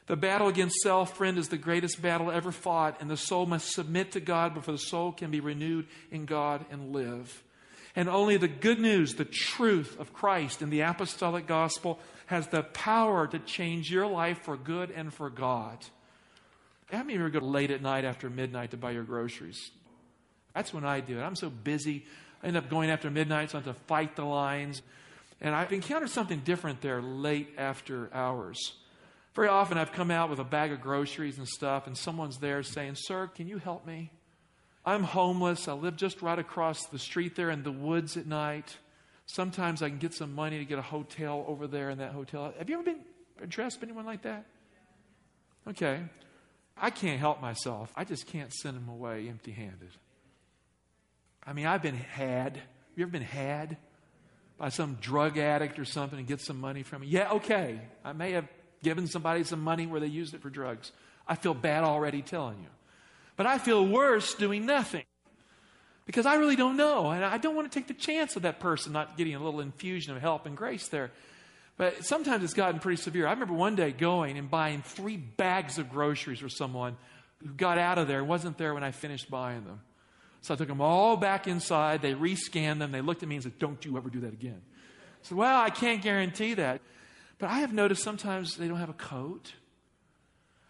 The 0.07 0.17
battle 0.17 0.49
against 0.49 0.77
self, 0.83 1.17
friend, 1.17 1.37
is 1.37 1.49
the 1.49 1.57
greatest 1.57 2.01
battle 2.01 2.31
ever 2.31 2.53
fought, 2.53 3.01
and 3.01 3.11
the 3.11 3.17
soul 3.17 3.45
must 3.47 3.73
submit 3.73 4.13
to 4.13 4.21
God 4.21 4.55
before 4.55 4.73
the 4.73 4.79
soul 4.79 5.13
can 5.13 5.31
be 5.31 5.41
renewed 5.41 5.87
in 6.11 6.27
God 6.27 6.65
and 6.71 6.93
live. 6.93 7.43
And 7.97 8.09
only 8.09 8.37
the 8.37 8.47
good 8.47 8.79
news, 8.79 9.15
the 9.15 9.25
truth 9.25 9.99
of 9.99 10.13
Christ 10.13 10.63
in 10.63 10.71
the 10.71 10.83
apostolic 10.83 11.47
gospel, 11.47 11.99
has 12.27 12.47
the 12.49 12.63
power 12.63 13.27
to 13.27 13.39
change 13.39 13.91
your 13.91 14.07
life 14.07 14.43
for 14.43 14.57
good 14.57 14.91
and 14.91 15.13
for 15.13 15.31
God. 15.31 15.85
How 16.93 16.99
many 16.99 17.15
of 17.15 17.23
you 17.23 17.41
go 17.41 17.45
late 17.45 17.71
at 17.71 17.83
night 17.83 18.05
after 18.05 18.31
midnight 18.31 18.71
to 18.73 18.77
buy 18.77 18.93
your 18.93 19.03
groceries? 19.03 19.71
That's 20.55 20.73
when 20.73 20.85
I 20.85 21.01
do 21.01 21.19
it. 21.19 21.23
I'm 21.23 21.35
so 21.35 21.51
busy 21.51 22.05
I 22.43 22.49
end 22.49 22.57
up 22.57 22.69
going 22.69 22.91
after 22.91 23.11
midnight, 23.11 23.51
so 23.51 23.59
I 23.59 23.63
have 23.63 23.75
to 23.75 23.81
fight 23.87 24.17
the 24.17 24.25
lines. 24.25 24.83
And 25.41 25.55
I've 25.55 25.73
encountered 25.73 26.11
something 26.11 26.41
different 26.41 26.81
there 26.81 27.03
late 27.03 27.51
after 27.59 28.11
hours. 28.13 28.73
Very 29.35 29.49
often 29.49 29.77
I've 29.77 29.93
come 29.93 30.11
out 30.11 30.31
with 30.31 30.39
a 30.39 30.45
bag 30.45 30.73
of 30.73 30.81
groceries 30.81 31.37
and 31.37 31.47
stuff, 31.47 31.87
and 31.87 31.97
someone's 31.97 32.39
there 32.39 32.63
saying, 32.63 32.95
Sir, 32.97 33.27
can 33.27 33.47
you 33.49 33.59
help 33.59 33.87
me? 33.87 34.11
I'm 34.85 35.03
homeless. 35.03 35.69
I 35.69 35.73
live 35.73 35.97
just 35.97 36.23
right 36.23 36.39
across 36.39 36.87
the 36.87 36.99
street 36.99 37.37
there 37.37 37.51
in 37.51 37.63
the 37.63 37.73
woods 37.73 38.17
at 38.17 38.27
night. 38.27 38.77
Sometimes 39.27 39.83
I 39.83 39.89
can 39.89 39.99
get 39.99 40.15
some 40.15 40.33
money 40.33 40.59
to 40.59 40.65
get 40.65 40.79
a 40.79 40.83
hotel 40.83 41.45
over 41.49 41.67
there 41.67 41.91
in 41.91 41.99
that 41.99 42.13
hotel. 42.13 42.55
Have 42.57 42.71
you 42.71 42.77
ever 42.77 42.85
been 42.85 43.01
addressed 43.43 43.81
by 43.81 43.89
anyone 43.89 44.07
like 44.07 44.23
that? 44.23 44.47
Okay. 45.69 46.01
I 46.77 46.91
can't 46.91 47.19
help 47.19 47.41
myself. 47.41 47.93
I 47.97 48.05
just 48.05 48.27
can't 48.27 48.53
send 48.53 48.77
them 48.77 48.89
away 48.89 49.29
empty 49.29 49.51
handed. 49.51 49.91
I 51.47 51.53
mean, 51.53 51.67
I've 51.67 51.83
been 51.83 51.95
had. 51.95 52.61
You 52.97 53.03
ever 53.03 53.11
been 53.11 53.23
had 53.23 53.77
by 54.59 54.71
some 54.71 54.99
drug 55.01 55.39
addict 55.39 55.79
or 55.79 55.85
something 55.85 56.19
and 56.19 56.27
get 56.27 56.41
some 56.41 56.61
money 56.61 56.83
from 56.83 57.03
me? 57.03 57.09
Yeah, 57.09 57.33
okay. 57.33 57.79
I 58.05 58.13
may 58.13 58.33
have 58.33 58.49
given 58.83 59.07
somebody 59.07 59.45
some 59.45 59.63
money 59.63 59.87
where 59.87 60.01
they 60.01 60.07
used 60.07 60.35
it 60.35 60.43
for 60.43 60.51
drugs. 60.51 60.93
I 61.29 61.35
feel 61.35 61.55
bad 61.55 61.85
already 61.85 62.23
telling 62.23 62.59
you. 62.59 62.69
But 63.37 63.47
I 63.47 63.59
feel 63.59 63.87
worse 63.87 64.35
doing 64.35 64.67
nothing 64.67 65.05
because 66.07 66.25
I 66.25 66.37
really 66.37 66.57
don't 66.57 66.77
know. 66.77 67.11
And 67.11 67.25
I 67.25 67.39
don't 67.39 67.55
want 67.55 67.71
to 67.71 67.79
take 67.79 67.89
the 67.89 67.95
chance 67.95 68.37
of 68.37 68.43
that 68.43 68.61
person 68.61 68.93
not 68.93 69.17
getting 69.17 69.35
a 69.35 69.43
little 69.43 69.61
infusion 69.61 70.17
of 70.17 70.23
help 70.23 70.47
and 70.47 70.57
grace 70.57 70.89
there. 70.89 71.11
But 71.77 72.05
sometimes 72.05 72.43
it's 72.43 72.55
gotten 72.55 72.81
pretty 72.81 73.01
severe. 73.03 73.27
I 73.27 73.33
remember 73.33 73.55
one 73.55 73.77
day 73.77 73.93
going 73.93 74.39
and 74.39 74.51
buying 74.51 74.81
three 74.83 75.19
bags 75.19 75.79
of 75.79 75.91
groceries 75.91 76.39
for 76.39 76.49
someone 76.49 76.97
who 77.43 77.53
got 77.53 77.77
out 77.77 77.99
of 77.99 78.09
there 78.09 78.21
and 78.21 78.29
wasn't 78.29 78.57
there 78.57 78.73
when 78.73 78.83
I 78.83 78.93
finished 78.93 79.31
buying 79.31 79.65
them. 79.65 79.81
So 80.47 80.55
I 80.55 80.57
took 80.57 80.69
them 80.69 80.81
all 80.81 81.17
back 81.17 81.49
inside. 81.49 82.03
They 82.03 82.15
rescanned 82.15 82.79
them. 82.79 82.93
They 82.93 83.01
looked 83.01 83.25
at 83.25 83.29
me 83.29 83.35
and 83.35 83.43
said, 83.43 83.59
Don't 83.59 83.85
you 83.85 83.97
ever 83.97 84.09
do 84.09 84.21
that 84.21 84.33
again. 84.33 84.63
I 84.65 85.27
said, 85.27 85.37
Well, 85.37 85.61
I 85.61 85.71
can't 85.71 86.01
guarantee 86.01 86.55
that. 86.55 86.81
But 87.41 87.51
I 87.51 87.59
have 87.59 87.73
noticed 87.73 88.05
sometimes 88.05 88.57
they 88.57 88.69
don't 88.69 88.79
have 88.79 88.89
a 88.89 88.93
coat. 88.95 89.55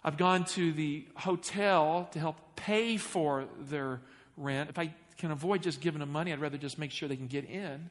I've 0.03 0.17
gone 0.17 0.47
to 0.55 0.73
the 0.73 1.07
hotel 1.15 2.09
to 2.13 2.19
help 2.19 2.57
pay 2.57 2.97
for 2.97 3.45
their 3.69 4.01
rent. 4.39 4.71
If 4.71 4.79
I 4.79 4.95
can 5.19 5.31
avoid 5.31 5.63
just 5.63 5.83
giving 5.83 6.01
them 6.01 6.11
money, 6.11 6.33
I'd 6.33 6.41
rather 6.41 6.57
just 6.57 6.79
make 6.79 6.91
sure 6.91 7.07
they 7.07 7.17
can 7.17 7.27
get 7.27 7.45
in. 7.45 7.91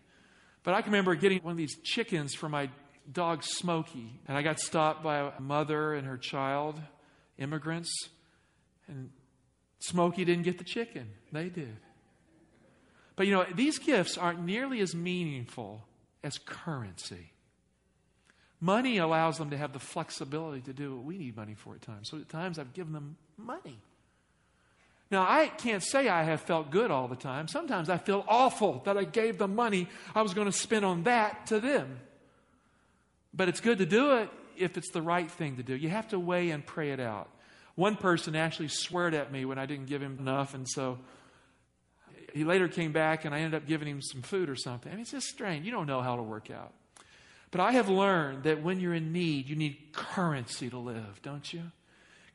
But 0.64 0.74
I 0.74 0.82
can 0.82 0.92
remember 0.92 1.14
getting 1.14 1.44
one 1.44 1.52
of 1.52 1.58
these 1.58 1.78
chickens 1.84 2.34
for 2.34 2.50
my 2.50 2.72
dog 3.14 3.44
Smokey, 3.44 4.22
and 4.28 4.36
I 4.36 4.42
got 4.42 4.60
stopped 4.60 5.04
by 5.04 5.20
a 5.20 5.40
mother 5.40 5.94
and 5.94 6.08
her 6.08 6.18
child, 6.18 6.82
immigrants, 7.38 8.10
and 8.88 9.12
Smokey 9.88 10.26
didn't 10.26 10.44
get 10.44 10.58
the 10.58 10.64
chicken. 10.64 11.08
They 11.32 11.50
did. 11.50 11.78
But 13.16 13.28
you 13.28 13.34
know, 13.34 13.46
these 13.54 13.80
gifts 13.80 14.18
aren't 14.18 14.44
nearly 14.44 14.80
as 14.82 14.94
meaningful 14.94 15.86
as 16.24 16.38
currency. 16.38 17.32
Money 18.60 18.98
allows 18.98 19.38
them 19.38 19.52
to 19.52 19.58
have 19.58 19.74
the 19.74 19.80
flexibility 19.80 20.62
to 20.62 20.74
do 20.74 20.96
what 20.96 21.06
we 21.06 21.18
need 21.18 21.36
money 21.36 21.54
for 21.54 21.76
at 21.76 21.82
times. 21.82 22.10
So 22.10 22.18
at 22.18 22.30
times 22.30 22.58
I've 22.58 22.74
given 22.74 22.94
them 22.94 23.18
money. 23.38 23.78
Now, 25.12 25.22
I 25.22 25.48
can't 25.48 25.84
say 25.84 26.10
I 26.10 26.24
have 26.24 26.42
felt 26.42 26.72
good 26.72 26.90
all 26.90 27.08
the 27.08 27.16
time. 27.16 27.48
Sometimes 27.48 27.90
I 27.90 27.98
feel 27.98 28.26
awful 28.28 28.82
that 28.86 28.98
I 28.98 29.04
gave 29.04 29.38
the 29.38 29.48
money 29.48 29.88
I 30.16 30.24
was 30.24 30.34
going 30.34 30.48
to 30.48 30.58
spend 30.58 30.84
on 30.84 31.04
that 31.04 31.48
to 31.48 31.60
them. 31.60 32.00
But 33.34 33.50
it's 33.50 33.60
good 33.60 33.78
to 33.78 33.86
do 33.86 34.18
it 34.18 34.30
if 34.58 34.78
it's 34.78 34.90
the 34.92 35.02
right 35.02 35.30
thing 35.30 35.58
to 35.58 35.64
do. 35.64 35.76
You 35.76 35.90
have 35.90 36.08
to 36.08 36.20
weigh 36.20 36.50
and 36.50 36.66
pray 36.66 36.92
it 36.92 37.00
out. 37.00 37.30
One 37.76 37.96
person 37.96 38.36
actually 38.36 38.70
sweared 38.70 39.14
at 39.14 39.32
me 39.32 39.46
when 39.46 39.60
I 39.60 39.66
didn't 39.66 39.86
give 39.86 40.02
him 40.02 40.18
enough, 40.20 40.54
and 40.54 40.68
so 40.68 40.98
he 42.34 42.44
later 42.44 42.68
came 42.68 42.92
back 42.92 43.24
and 43.26 43.34
I 43.34 43.40
ended 43.40 43.62
up 43.62 43.68
giving 43.68 43.88
him 43.88 44.02
some 44.02 44.22
food 44.22 44.50
or 44.50 44.56
something. 44.56 44.92
I 44.92 44.96
mean, 44.96 45.04
it's 45.04 45.12
just 45.12 45.28
strange. 45.28 45.66
You 45.66 45.72
don't 45.72 45.88
know 45.88 46.02
how 46.02 46.14
it'll 46.14 46.26
work 46.26 46.52
out. 46.52 46.74
But 47.52 47.62
I 47.62 47.72
have 47.72 47.88
learned 47.88 48.44
that 48.44 48.62
when 48.62 48.82
you're 48.82 48.94
in 48.94 49.14
need, 49.14 49.48
you 49.48 49.56
need 49.56 49.78
currency 49.94 50.70
to 50.70 50.78
live, 50.78 51.22
don't 51.22 51.54
you? 51.54 51.72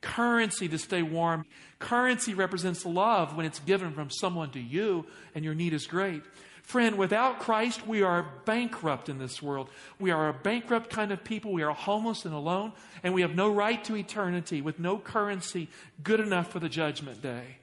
Currency 0.00 0.68
to 0.68 0.78
stay 0.78 1.02
warm. 1.02 1.44
Currency 1.78 2.32
represents 2.32 2.86
love 2.86 3.36
when 3.36 3.44
it's 3.44 3.58
given 3.58 3.92
from 3.92 4.08
someone 4.08 4.50
to 4.52 4.60
you 4.60 5.04
and 5.34 5.44
your 5.44 5.54
need 5.54 5.74
is 5.74 5.86
great. 5.86 6.22
Friend, 6.70 6.96
without 6.96 7.40
Christ, 7.40 7.84
we 7.84 8.02
are 8.02 8.30
bankrupt 8.44 9.08
in 9.08 9.18
this 9.18 9.42
world. 9.42 9.68
We 9.98 10.12
are 10.12 10.28
a 10.28 10.32
bankrupt 10.32 10.88
kind 10.88 11.10
of 11.10 11.24
people. 11.24 11.52
We 11.52 11.64
are 11.64 11.74
homeless 11.74 12.24
and 12.24 12.32
alone, 12.32 12.74
and 13.02 13.12
we 13.12 13.22
have 13.22 13.34
no 13.34 13.52
right 13.52 13.82
to 13.86 13.96
eternity 13.96 14.62
with 14.62 14.78
no 14.78 14.96
currency 14.96 15.68
good 16.04 16.20
enough 16.20 16.52
for 16.52 16.60
the 16.60 16.68
judgment 16.68 17.20
day. 17.20 17.56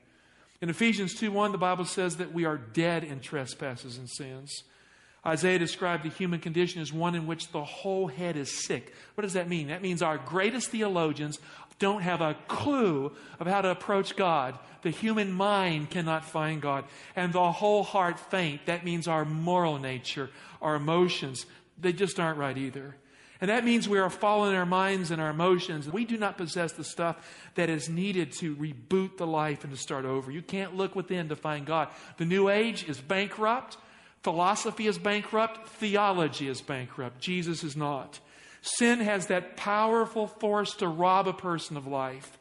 In 0.60 0.70
Ephesians 0.70 1.15
2 1.15 1.32
1, 1.32 1.54
the 1.54 1.58
Bible 1.58 1.86
says 1.86 2.17
that 2.17 2.34
we 2.34 2.43
are 2.43 2.58
dead 2.58 3.06
in 3.06 3.22
trespasses 3.22 3.98
and 3.98 4.10
sins. 4.10 4.63
Isaiah 5.26 5.58
described 5.58 6.04
the 6.04 6.10
human 6.10 6.41
condition 6.41 6.82
as 6.82 6.91
one 6.91 7.15
in 7.15 7.28
which 7.28 7.54
the 7.54 7.63
whole 7.63 8.08
head 8.08 8.36
is 8.36 8.65
sick. 8.65 8.93
What 9.15 9.22
does 9.22 9.34
that 9.34 9.48
mean? 9.48 9.70
That 9.70 9.82
means 9.82 10.02
our 10.02 10.17
greatest 10.17 10.70
theologians 10.70 11.39
don't 11.80 12.02
have 12.02 12.22
a 12.22 12.36
clue 12.48 13.12
of 13.40 13.48
how 13.48 13.62
to 13.62 13.70
approach 13.70 14.16
God. 14.16 14.58
The 14.82 14.90
human 14.90 15.32
mind 15.32 15.90
cannot 15.90 16.26
find 16.26 16.62
God. 16.62 16.86
And 17.16 17.34
the 17.34 17.52
whole 17.52 17.84
heart 17.84 18.20
faint. 18.20 18.66
That 18.66 18.84
means 18.84 19.08
our 19.08 19.26
moral 19.26 19.78
nature, 19.78 20.30
our 20.62 20.76
emotions, 20.76 21.46
they 21.80 21.94
just 21.94 22.20
aren't 22.20 22.40
right 22.40 22.58
either. 22.58 22.96
And 23.40 23.52
that 23.52 23.63
means 23.63 23.88
we 23.88 24.00
are 24.00 24.10
fallen 24.10 24.52
in 24.52 24.56
our 24.56 24.66
minds 24.66 25.12
and 25.12 25.22
our 25.22 25.30
emotions. 25.30 25.88
We 25.88 26.06
do 26.06 26.18
not 26.18 26.38
possess 26.38 26.72
the 26.72 26.84
stuff 26.84 27.18
that 27.54 27.70
is 27.70 27.88
needed 27.88 28.32
to 28.40 28.56
reboot 28.56 29.18
the 29.18 29.28
life 29.28 29.63
and 29.63 29.72
to 29.72 29.80
start 29.80 30.06
over. 30.06 30.32
You 30.32 30.42
can't 30.42 30.76
look 30.76 30.96
within 30.96 31.30
to 31.30 31.36
find 31.36 31.66
God. 31.66 31.90
The 32.18 32.26
New 32.26 32.50
Age 32.50 32.90
is 32.90 33.00
bankrupt. 33.00 33.78
Philosophy 34.24 34.88
is 34.88 34.98
bankrupt. 34.98 35.70
Theology 35.70 36.48
is 36.48 36.62
bankrupt. 36.62 37.20
Jesus 37.22 37.63
is 37.63 37.76
not. 37.76 38.20
Sin 38.62 39.00
has 39.00 39.28
that 39.28 39.56
powerful 39.58 40.28
force 40.28 40.76
to 40.76 40.88
rob 40.88 41.28
a 41.28 41.34
person 41.34 41.78
of 41.78 41.88
life. 41.88 42.38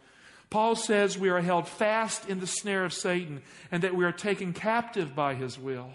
Paul 0.51 0.75
says 0.77 1.19
we 1.19 1.29
are 1.29 1.41
held 1.41 1.69
fast 1.69 2.29
in 2.29 2.41
the 2.41 2.47
snare 2.47 2.85
of 2.85 2.93
Satan 2.93 3.43
and 3.71 3.83
that 3.83 3.95
we 3.95 4.05
are 4.05 4.13
taken 4.13 4.53
captive 4.53 5.15
by 5.15 5.35
his 5.35 5.59
will. 5.59 5.91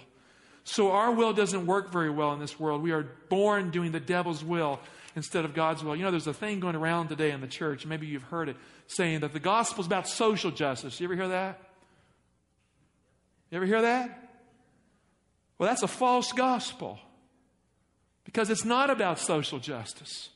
So 0.64 0.92
our 0.92 1.12
will 1.12 1.34
doesn't 1.34 1.66
work 1.66 1.92
very 1.92 2.10
well 2.10 2.34
in 2.34 2.40
this 2.40 2.60
world. 2.60 2.84
We 2.84 2.92
are 2.92 3.10
born 3.30 3.72
doing 3.72 3.92
the 3.92 4.00
devil's 4.00 4.44
will 4.44 4.80
instead 5.16 5.46
of 5.46 5.54
God's 5.54 5.84
will. 5.84 5.96
You 5.96 6.04
know, 6.04 6.12
there's 6.12 6.28
a 6.28 6.34
thing 6.34 6.60
going 6.60 6.76
around 6.76 7.08
today 7.08 7.32
in 7.32 7.42
the 7.42 7.48
church, 7.48 7.86
maybe 7.86 8.08
you've 8.08 8.24
heard 8.24 8.50
it, 8.50 8.58
saying 8.88 9.22
that 9.22 9.34
the 9.34 9.40
gospel 9.40 9.82
is 9.82 9.88
about 9.88 10.08
social 10.08 10.52
justice. 10.52 11.00
You 11.00 11.08
ever 11.08 11.16
hear 11.16 11.28
that? 11.30 11.60
You 13.50 13.58
ever 13.58 13.66
hear 13.66 13.82
that? 13.82 14.30
Well, 15.58 15.70
that's 15.70 15.84
a 15.84 15.88
false 15.88 16.32
gospel. 16.32 17.00
Because 18.24 18.50
it's 18.50 18.66
not 18.66 18.90
about 18.90 19.20
social 19.20 19.60
justice. 19.60 20.30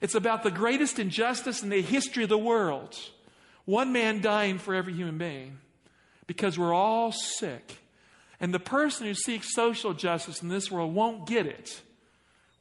It's 0.00 0.14
about 0.14 0.42
the 0.42 0.50
greatest 0.50 0.98
injustice 0.98 1.62
in 1.62 1.68
the 1.68 1.82
history 1.82 2.24
of 2.24 2.28
the 2.28 2.38
world. 2.38 2.98
One 3.64 3.92
man 3.92 4.20
dying 4.20 4.58
for 4.58 4.74
every 4.74 4.92
human 4.92 5.18
being. 5.18 5.58
Because 6.26 6.58
we're 6.58 6.74
all 6.74 7.12
sick. 7.12 7.78
And 8.40 8.52
the 8.52 8.60
person 8.60 9.06
who 9.06 9.14
seeks 9.14 9.54
social 9.54 9.94
justice 9.94 10.42
in 10.42 10.48
this 10.48 10.70
world 10.70 10.94
won't 10.94 11.26
get 11.26 11.46
it. 11.46 11.80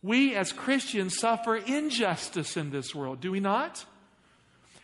We 0.01 0.36
as 0.36 0.51
Christians 0.51 1.17
suffer 1.17 1.55
injustice 1.55 2.57
in 2.57 2.71
this 2.71 2.93
world, 2.93 3.21
do 3.21 3.31
we 3.31 3.39
not? 3.39 3.86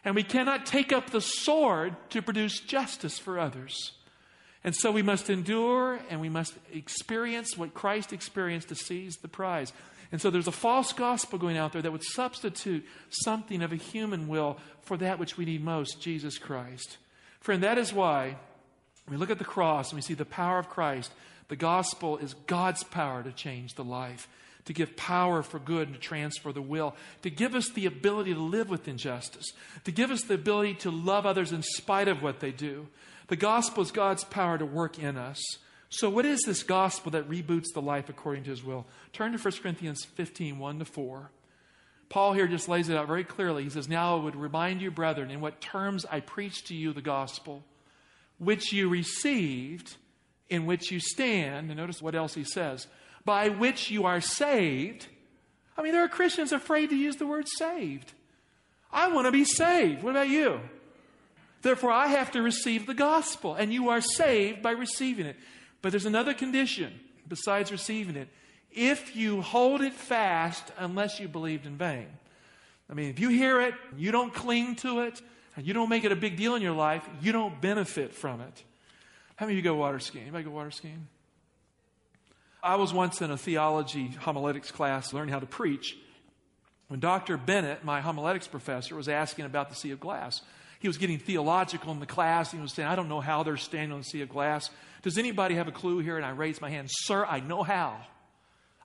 And 0.06 0.16
we 0.16 0.24
cannot 0.24 0.66
take 0.66 0.94
up 0.94 1.10
the 1.10 1.22
sword 1.22 1.96
to 2.12 2.22
produce 2.22 2.60
justice 2.62 3.20
for 3.20 3.38
others. 3.38 3.94
And 4.64 4.76
so 4.76 4.92
we 4.92 5.02
must 5.02 5.30
endure 5.30 6.00
and 6.10 6.20
we 6.20 6.30
must 6.30 6.54
experience 6.74 7.58
what 7.58 7.74
Christ 7.74 8.12
experienced 8.12 8.70
to 8.70 8.76
seize 8.76 9.18
the 9.18 9.28
prize. 9.28 9.72
And 10.12 10.20
so 10.20 10.30
there's 10.30 10.48
a 10.48 10.52
false 10.52 10.92
gospel 10.92 11.40
going 11.40 11.58
out 11.58 11.72
there 11.72 11.82
that 11.82 11.92
would 11.92 12.04
substitute 12.04 12.86
something 13.10 13.62
of 13.62 13.72
a 13.72 13.78
human 13.78 14.28
will 14.28 14.58
for 14.82 14.98
that 14.98 15.20
which 15.20 15.38
we 15.38 15.46
need 15.46 15.64
most, 15.64 16.02
Jesus 16.02 16.38
Christ. 16.38 16.98
Friend, 17.40 17.64
that 17.64 17.78
is 17.78 17.94
why 17.94 18.38
we 19.08 19.18
look 19.18 19.30
at 19.30 19.38
the 19.38 19.46
cross 19.46 19.92
and 19.92 19.98
we 19.98 20.02
see 20.02 20.14
the 20.14 20.26
power 20.26 20.60
of 20.60 20.70
Christ. 20.70 21.12
The 21.48 21.56
gospel 21.56 22.18
is 22.18 22.34
God's 22.34 22.84
power 22.84 23.24
to 23.24 23.32
change 23.32 23.76
the 23.76 23.84
life, 23.84 24.28
to 24.66 24.74
give 24.74 24.98
power 24.98 25.42
for 25.42 25.58
good 25.58 25.88
and 25.88 25.96
to 25.96 26.02
transfer 26.02 26.52
the 26.52 26.62
will, 26.62 26.96
to 27.22 27.30
give 27.30 27.56
us 27.56 27.70
the 27.70 27.86
ability 27.86 28.34
to 28.34 28.40
live 28.40 28.70
with 28.70 28.88
injustice, 28.88 29.48
to 29.86 29.92
give 29.92 30.12
us 30.12 30.24
the 30.24 30.34
ability 30.34 30.76
to 30.76 30.92
love 30.92 31.26
others 31.26 31.52
in 31.52 31.64
spite 31.64 32.08
of 32.08 32.22
what 32.22 32.40
they 32.40 32.52
do, 32.52 32.88
the 33.30 33.36
gospel 33.36 33.82
is 33.84 33.92
God's 33.92 34.24
power 34.26 34.58
to 34.58 34.66
work 34.66 35.00
in 35.00 35.18
us. 35.18 35.42
So, 35.90 36.10
what 36.10 36.26
is 36.26 36.42
this 36.46 36.62
gospel 36.62 37.12
that 37.12 37.30
reboots 37.30 37.74
the 37.74 37.82
life 37.82 38.10
according 38.10 38.44
to 38.44 38.50
his 38.52 38.64
will? 38.64 38.86
Turn 39.14 39.32
to 39.32 39.40
1 39.40 39.54
Corinthians 39.62 40.04
15 40.04 40.60
1 40.60 40.80
to 40.80 40.86
4. 40.86 41.32
Paul 42.10 42.34
here 42.34 42.48
just 42.48 42.68
lays 42.68 42.90
it 42.90 42.98
out 42.98 43.08
very 43.08 43.24
clearly. 43.24 43.64
He 43.64 43.70
says, 43.70 43.88
Now 43.88 44.18
I 44.18 44.24
would 44.24 44.36
remind 44.36 44.82
you, 44.82 44.92
brethren, 44.92 45.32
in 45.32 45.42
what 45.42 45.62
terms 45.62 46.06
I 46.12 46.20
preached 46.20 46.68
to 46.68 46.76
you 46.76 46.92
the 46.92 47.02
gospel, 47.02 47.64
which 48.40 48.74
you 48.74 48.90
received, 48.90 49.96
in 50.50 50.66
which 50.66 50.92
you 50.92 51.00
stand. 51.00 51.70
And 51.70 51.78
notice 51.78 52.02
what 52.02 52.16
else 52.16 52.34
he 52.34 52.44
says 52.44 52.88
by 53.26 53.50
which 53.50 53.92
you 53.92 54.06
are 54.06 54.22
saved. 54.22 55.08
I 55.78 55.84
mean, 55.84 55.92
there 55.92 56.04
are 56.04 56.10
Christians 56.10 56.52
afraid 56.52 56.90
to 56.90 56.96
use 56.96 57.18
the 57.18 57.28
word 57.28 57.48
saved. 57.58 58.14
I 58.92 59.10
want 59.10 59.28
to 59.28 59.32
be 59.32 59.46
saved. 59.46 60.02
What 60.02 60.12
about 60.12 60.30
you? 60.30 60.60
Therefore, 61.62 61.92
I 61.92 62.08
have 62.08 62.32
to 62.32 62.42
receive 62.42 62.86
the 62.86 62.94
gospel, 62.94 63.56
and 63.56 63.74
you 63.74 63.90
are 63.90 64.02
saved 64.02 64.62
by 64.62 64.72
receiving 64.72 65.26
it. 65.26 65.36
But 65.82 65.92
there's 65.92 66.06
another 66.06 66.34
condition 66.34 67.00
besides 67.28 67.72
receiving 67.72 68.16
it. 68.16 68.30
If 68.72 69.16
you 69.16 69.42
hold 69.42 69.82
it 69.82 69.94
fast, 69.94 70.72
unless 70.78 71.20
you 71.20 71.28
believed 71.28 71.66
in 71.66 71.78
vain. 71.78 72.08
I 72.90 72.94
mean, 72.94 73.10
if 73.10 73.20
you 73.20 73.30
hear 73.30 73.62
it, 73.62 73.74
you 73.98 74.12
don't 74.12 74.34
cling 74.34 74.76
to 74.78 75.02
it, 75.02 75.22
and 75.56 75.66
you 75.66 75.74
don't 75.74 75.90
make 75.90 76.04
it 76.04 76.12
a 76.12 76.16
big 76.16 76.38
deal 76.38 76.56
in 76.56 76.62
your 76.62 76.74
life, 76.74 77.08
you 77.22 77.32
don't 77.32 77.60
benefit 77.60 78.14
from 78.14 78.42
it. 78.42 78.64
How 79.36 79.46
many 79.46 79.58
of 79.58 79.64
you 79.64 79.70
go 79.70 79.76
water 79.76 80.00
skiing? 80.00 80.24
Anybody 80.24 80.46
go 80.46 80.52
water 80.52 80.72
skiing? 80.72 81.08
I 82.62 82.76
was 82.76 82.94
once 82.94 83.22
in 83.22 83.32
a 83.32 83.38
theology 83.38 84.08
homiletics 84.08 84.72
class 84.72 85.14
learning 85.14 85.32
how 85.32 85.40
to 85.40 85.46
preach 85.46 85.98
when 86.90 87.00
Dr. 87.00 87.38
Bennett, 87.38 87.86
my 87.86 88.02
homiletics 88.02 88.48
professor, 88.48 88.96
was 88.96 89.08
asking 89.08 89.46
about 89.46 89.70
the 89.70 89.76
sea 89.76 89.92
of 89.92 90.00
glass. 90.00 90.42
He 90.80 90.88
was 90.88 90.98
getting 90.98 91.20
theological 91.20 91.92
in 91.92 92.00
the 92.00 92.06
class. 92.06 92.52
He 92.52 92.58
was 92.58 92.74
saying, 92.74 92.88
I 92.88 92.96
don't 92.96 93.10
know 93.10 93.20
how 93.20 93.44
they're 93.44 93.58
standing 93.58 93.92
on 93.92 94.00
the 94.00 94.06
sea 94.06 94.22
of 94.22 94.30
glass. 94.30 94.70
Does 95.02 95.18
anybody 95.18 95.56
have 95.56 95.68
a 95.68 95.72
clue 95.72 96.00
here? 96.00 96.18
And 96.18 96.26
I 96.26 96.32
raised 96.32 96.62
my 96.62 96.70
hand, 96.70 96.88
Sir, 96.90 97.26
I 97.26 97.42
know 97.42 97.64
how. 97.64 97.98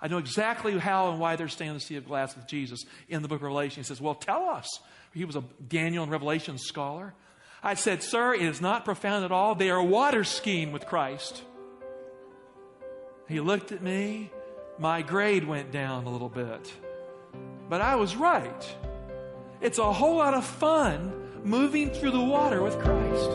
I 0.02 0.08
know 0.08 0.18
exactly 0.18 0.76
how 0.78 1.10
and 1.10 1.20
why 1.20 1.36
they're 1.36 1.48
standing 1.48 1.70
on 1.70 1.76
the 1.76 1.80
sea 1.80 1.96
of 1.96 2.04
glass 2.04 2.36
with 2.36 2.46
Jesus 2.46 2.84
in 3.08 3.22
the 3.22 3.28
book 3.28 3.36
of 3.36 3.42
Revelation. 3.44 3.82
He 3.82 3.86
says, 3.86 4.00
Well, 4.00 4.14
tell 4.14 4.44
us. 4.48 4.68
He 5.14 5.24
was 5.24 5.36
a 5.36 5.44
Daniel 5.66 6.02
and 6.02 6.12
Revelation 6.12 6.58
scholar. 6.58 7.14
I 7.62 7.74
said, 7.74 8.02
Sir, 8.02 8.34
it 8.34 8.42
is 8.42 8.60
not 8.60 8.84
profound 8.84 9.24
at 9.24 9.32
all. 9.32 9.54
They 9.54 9.70
are 9.70 9.82
water 9.82 10.24
skiing 10.24 10.72
with 10.72 10.86
Christ. 10.86 11.42
He 13.28 13.40
looked 13.40 13.72
at 13.72 13.82
me. 13.82 14.30
My 14.78 15.02
grade 15.02 15.46
went 15.46 15.70
down 15.70 16.04
a 16.04 16.10
little 16.10 16.28
bit. 16.28 16.72
But 17.68 17.80
I 17.80 17.94
was 17.94 18.16
right. 18.16 18.76
It's 19.60 19.78
a 19.78 19.92
whole 19.92 20.16
lot 20.16 20.34
of 20.34 20.44
fun 20.44 21.23
moving 21.44 21.90
through 21.90 22.10
the 22.10 22.20
water 22.20 22.62
with 22.62 22.78
Christ. 22.80 23.30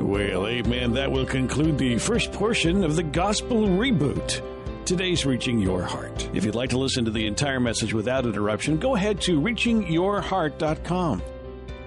Well, 0.00 0.48
amen. 0.48 0.94
That 0.94 1.12
will 1.12 1.26
conclude 1.26 1.76
the 1.78 1.98
first 1.98 2.32
portion 2.32 2.82
of 2.82 2.96
the 2.96 3.02
Gospel 3.02 3.68
Reboot. 3.68 4.42
Today's 4.84 5.24
Reaching 5.24 5.60
Your 5.60 5.82
Heart. 5.82 6.28
If 6.34 6.44
you'd 6.44 6.56
like 6.56 6.70
to 6.70 6.78
listen 6.78 7.04
to 7.04 7.12
the 7.12 7.26
entire 7.26 7.60
message 7.60 7.94
without 7.94 8.26
interruption, 8.26 8.78
go 8.78 8.96
ahead 8.96 9.20
to 9.22 9.40
reachingyourheart.com. 9.40 11.22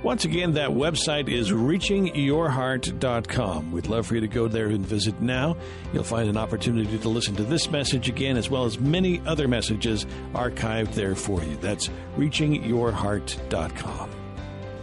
Once 0.01 0.23
again, 0.23 0.53
that 0.53 0.69
website 0.69 1.27
is 1.29 1.51
reachingyourheart.com. 1.51 3.71
We'd 3.71 3.87
love 3.87 4.07
for 4.07 4.15
you 4.15 4.21
to 4.21 4.27
go 4.27 4.47
there 4.47 4.67
and 4.67 4.85
visit 4.85 5.19
now. 5.19 5.57
You'll 5.93 6.03
find 6.03 6.29
an 6.29 6.37
opportunity 6.37 6.99
to 6.99 7.09
listen 7.09 7.35
to 7.37 7.43
this 7.43 7.71
message 7.71 8.07
again, 8.07 8.37
as 8.37 8.47
well 8.49 8.65
as 8.65 8.79
many 8.79 9.19
other 9.25 9.47
messages 9.47 10.05
archived 10.33 10.93
there 10.93 11.15
for 11.15 11.43
you. 11.43 11.57
That's 11.57 11.89
reachingyourheart.com. 12.17 14.14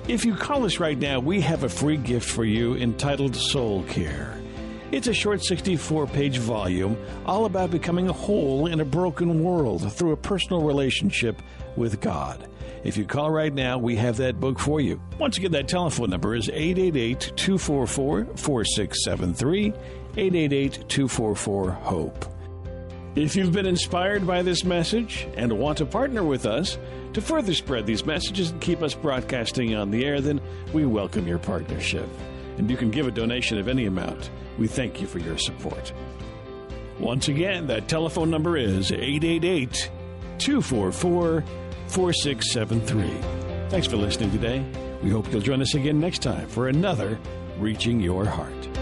If 0.08 0.24
you 0.24 0.34
call 0.34 0.64
us 0.64 0.80
right 0.80 0.98
now, 0.98 1.20
we 1.20 1.40
have 1.42 1.62
a 1.62 1.68
free 1.68 1.96
gift 1.96 2.28
for 2.28 2.44
you 2.44 2.74
entitled 2.74 3.36
Soul 3.36 3.84
Care. 3.84 4.36
It's 4.90 5.06
a 5.06 5.14
short 5.14 5.44
64 5.44 6.08
page 6.08 6.38
volume 6.38 6.96
all 7.24 7.44
about 7.44 7.70
becoming 7.70 8.08
whole 8.08 8.66
in 8.66 8.80
a 8.80 8.84
broken 8.84 9.44
world 9.44 9.92
through 9.92 10.10
a 10.10 10.16
personal 10.16 10.62
relationship 10.62 11.40
with 11.76 12.00
God. 12.00 12.48
If 12.82 12.96
you 12.96 13.04
call 13.04 13.30
right 13.30 13.54
now, 13.54 13.78
we 13.78 13.94
have 13.94 14.16
that 14.16 14.40
book 14.40 14.58
for 14.58 14.80
you. 14.80 15.00
Once 15.20 15.38
again, 15.38 15.52
that 15.52 15.68
telephone 15.68 16.10
number 16.10 16.34
is 16.34 16.48
888 16.48 17.32
244 17.36 18.24
4673, 18.36 19.66
888 20.16 20.72
244 20.88 21.70
HOPE. 21.70 22.31
If 23.14 23.36
you've 23.36 23.52
been 23.52 23.66
inspired 23.66 24.26
by 24.26 24.40
this 24.40 24.64
message 24.64 25.28
and 25.36 25.52
want 25.58 25.76
to 25.78 25.86
partner 25.86 26.24
with 26.24 26.46
us 26.46 26.78
to 27.12 27.20
further 27.20 27.52
spread 27.52 27.84
these 27.84 28.06
messages 28.06 28.50
and 28.50 28.60
keep 28.60 28.80
us 28.80 28.94
broadcasting 28.94 29.74
on 29.74 29.90
the 29.90 30.06
air, 30.06 30.22
then 30.22 30.40
we 30.72 30.86
welcome 30.86 31.28
your 31.28 31.38
partnership. 31.38 32.08
And 32.56 32.70
you 32.70 32.76
can 32.78 32.90
give 32.90 33.06
a 33.06 33.10
donation 33.10 33.58
of 33.58 33.68
any 33.68 33.84
amount. 33.84 34.30
We 34.58 34.66
thank 34.66 34.98
you 35.02 35.06
for 35.06 35.18
your 35.18 35.36
support. 35.36 35.92
Once 36.98 37.28
again, 37.28 37.66
that 37.66 37.86
telephone 37.86 38.30
number 38.30 38.56
is 38.56 38.90
888 38.92 39.90
244 40.38 41.44
4673. 41.88 43.68
Thanks 43.68 43.86
for 43.86 43.96
listening 43.96 44.30
today. 44.30 44.64
We 45.02 45.10
hope 45.10 45.30
you'll 45.30 45.42
join 45.42 45.60
us 45.60 45.74
again 45.74 46.00
next 46.00 46.22
time 46.22 46.48
for 46.48 46.68
another 46.68 47.18
Reaching 47.58 48.00
Your 48.00 48.24
Heart. 48.24 48.81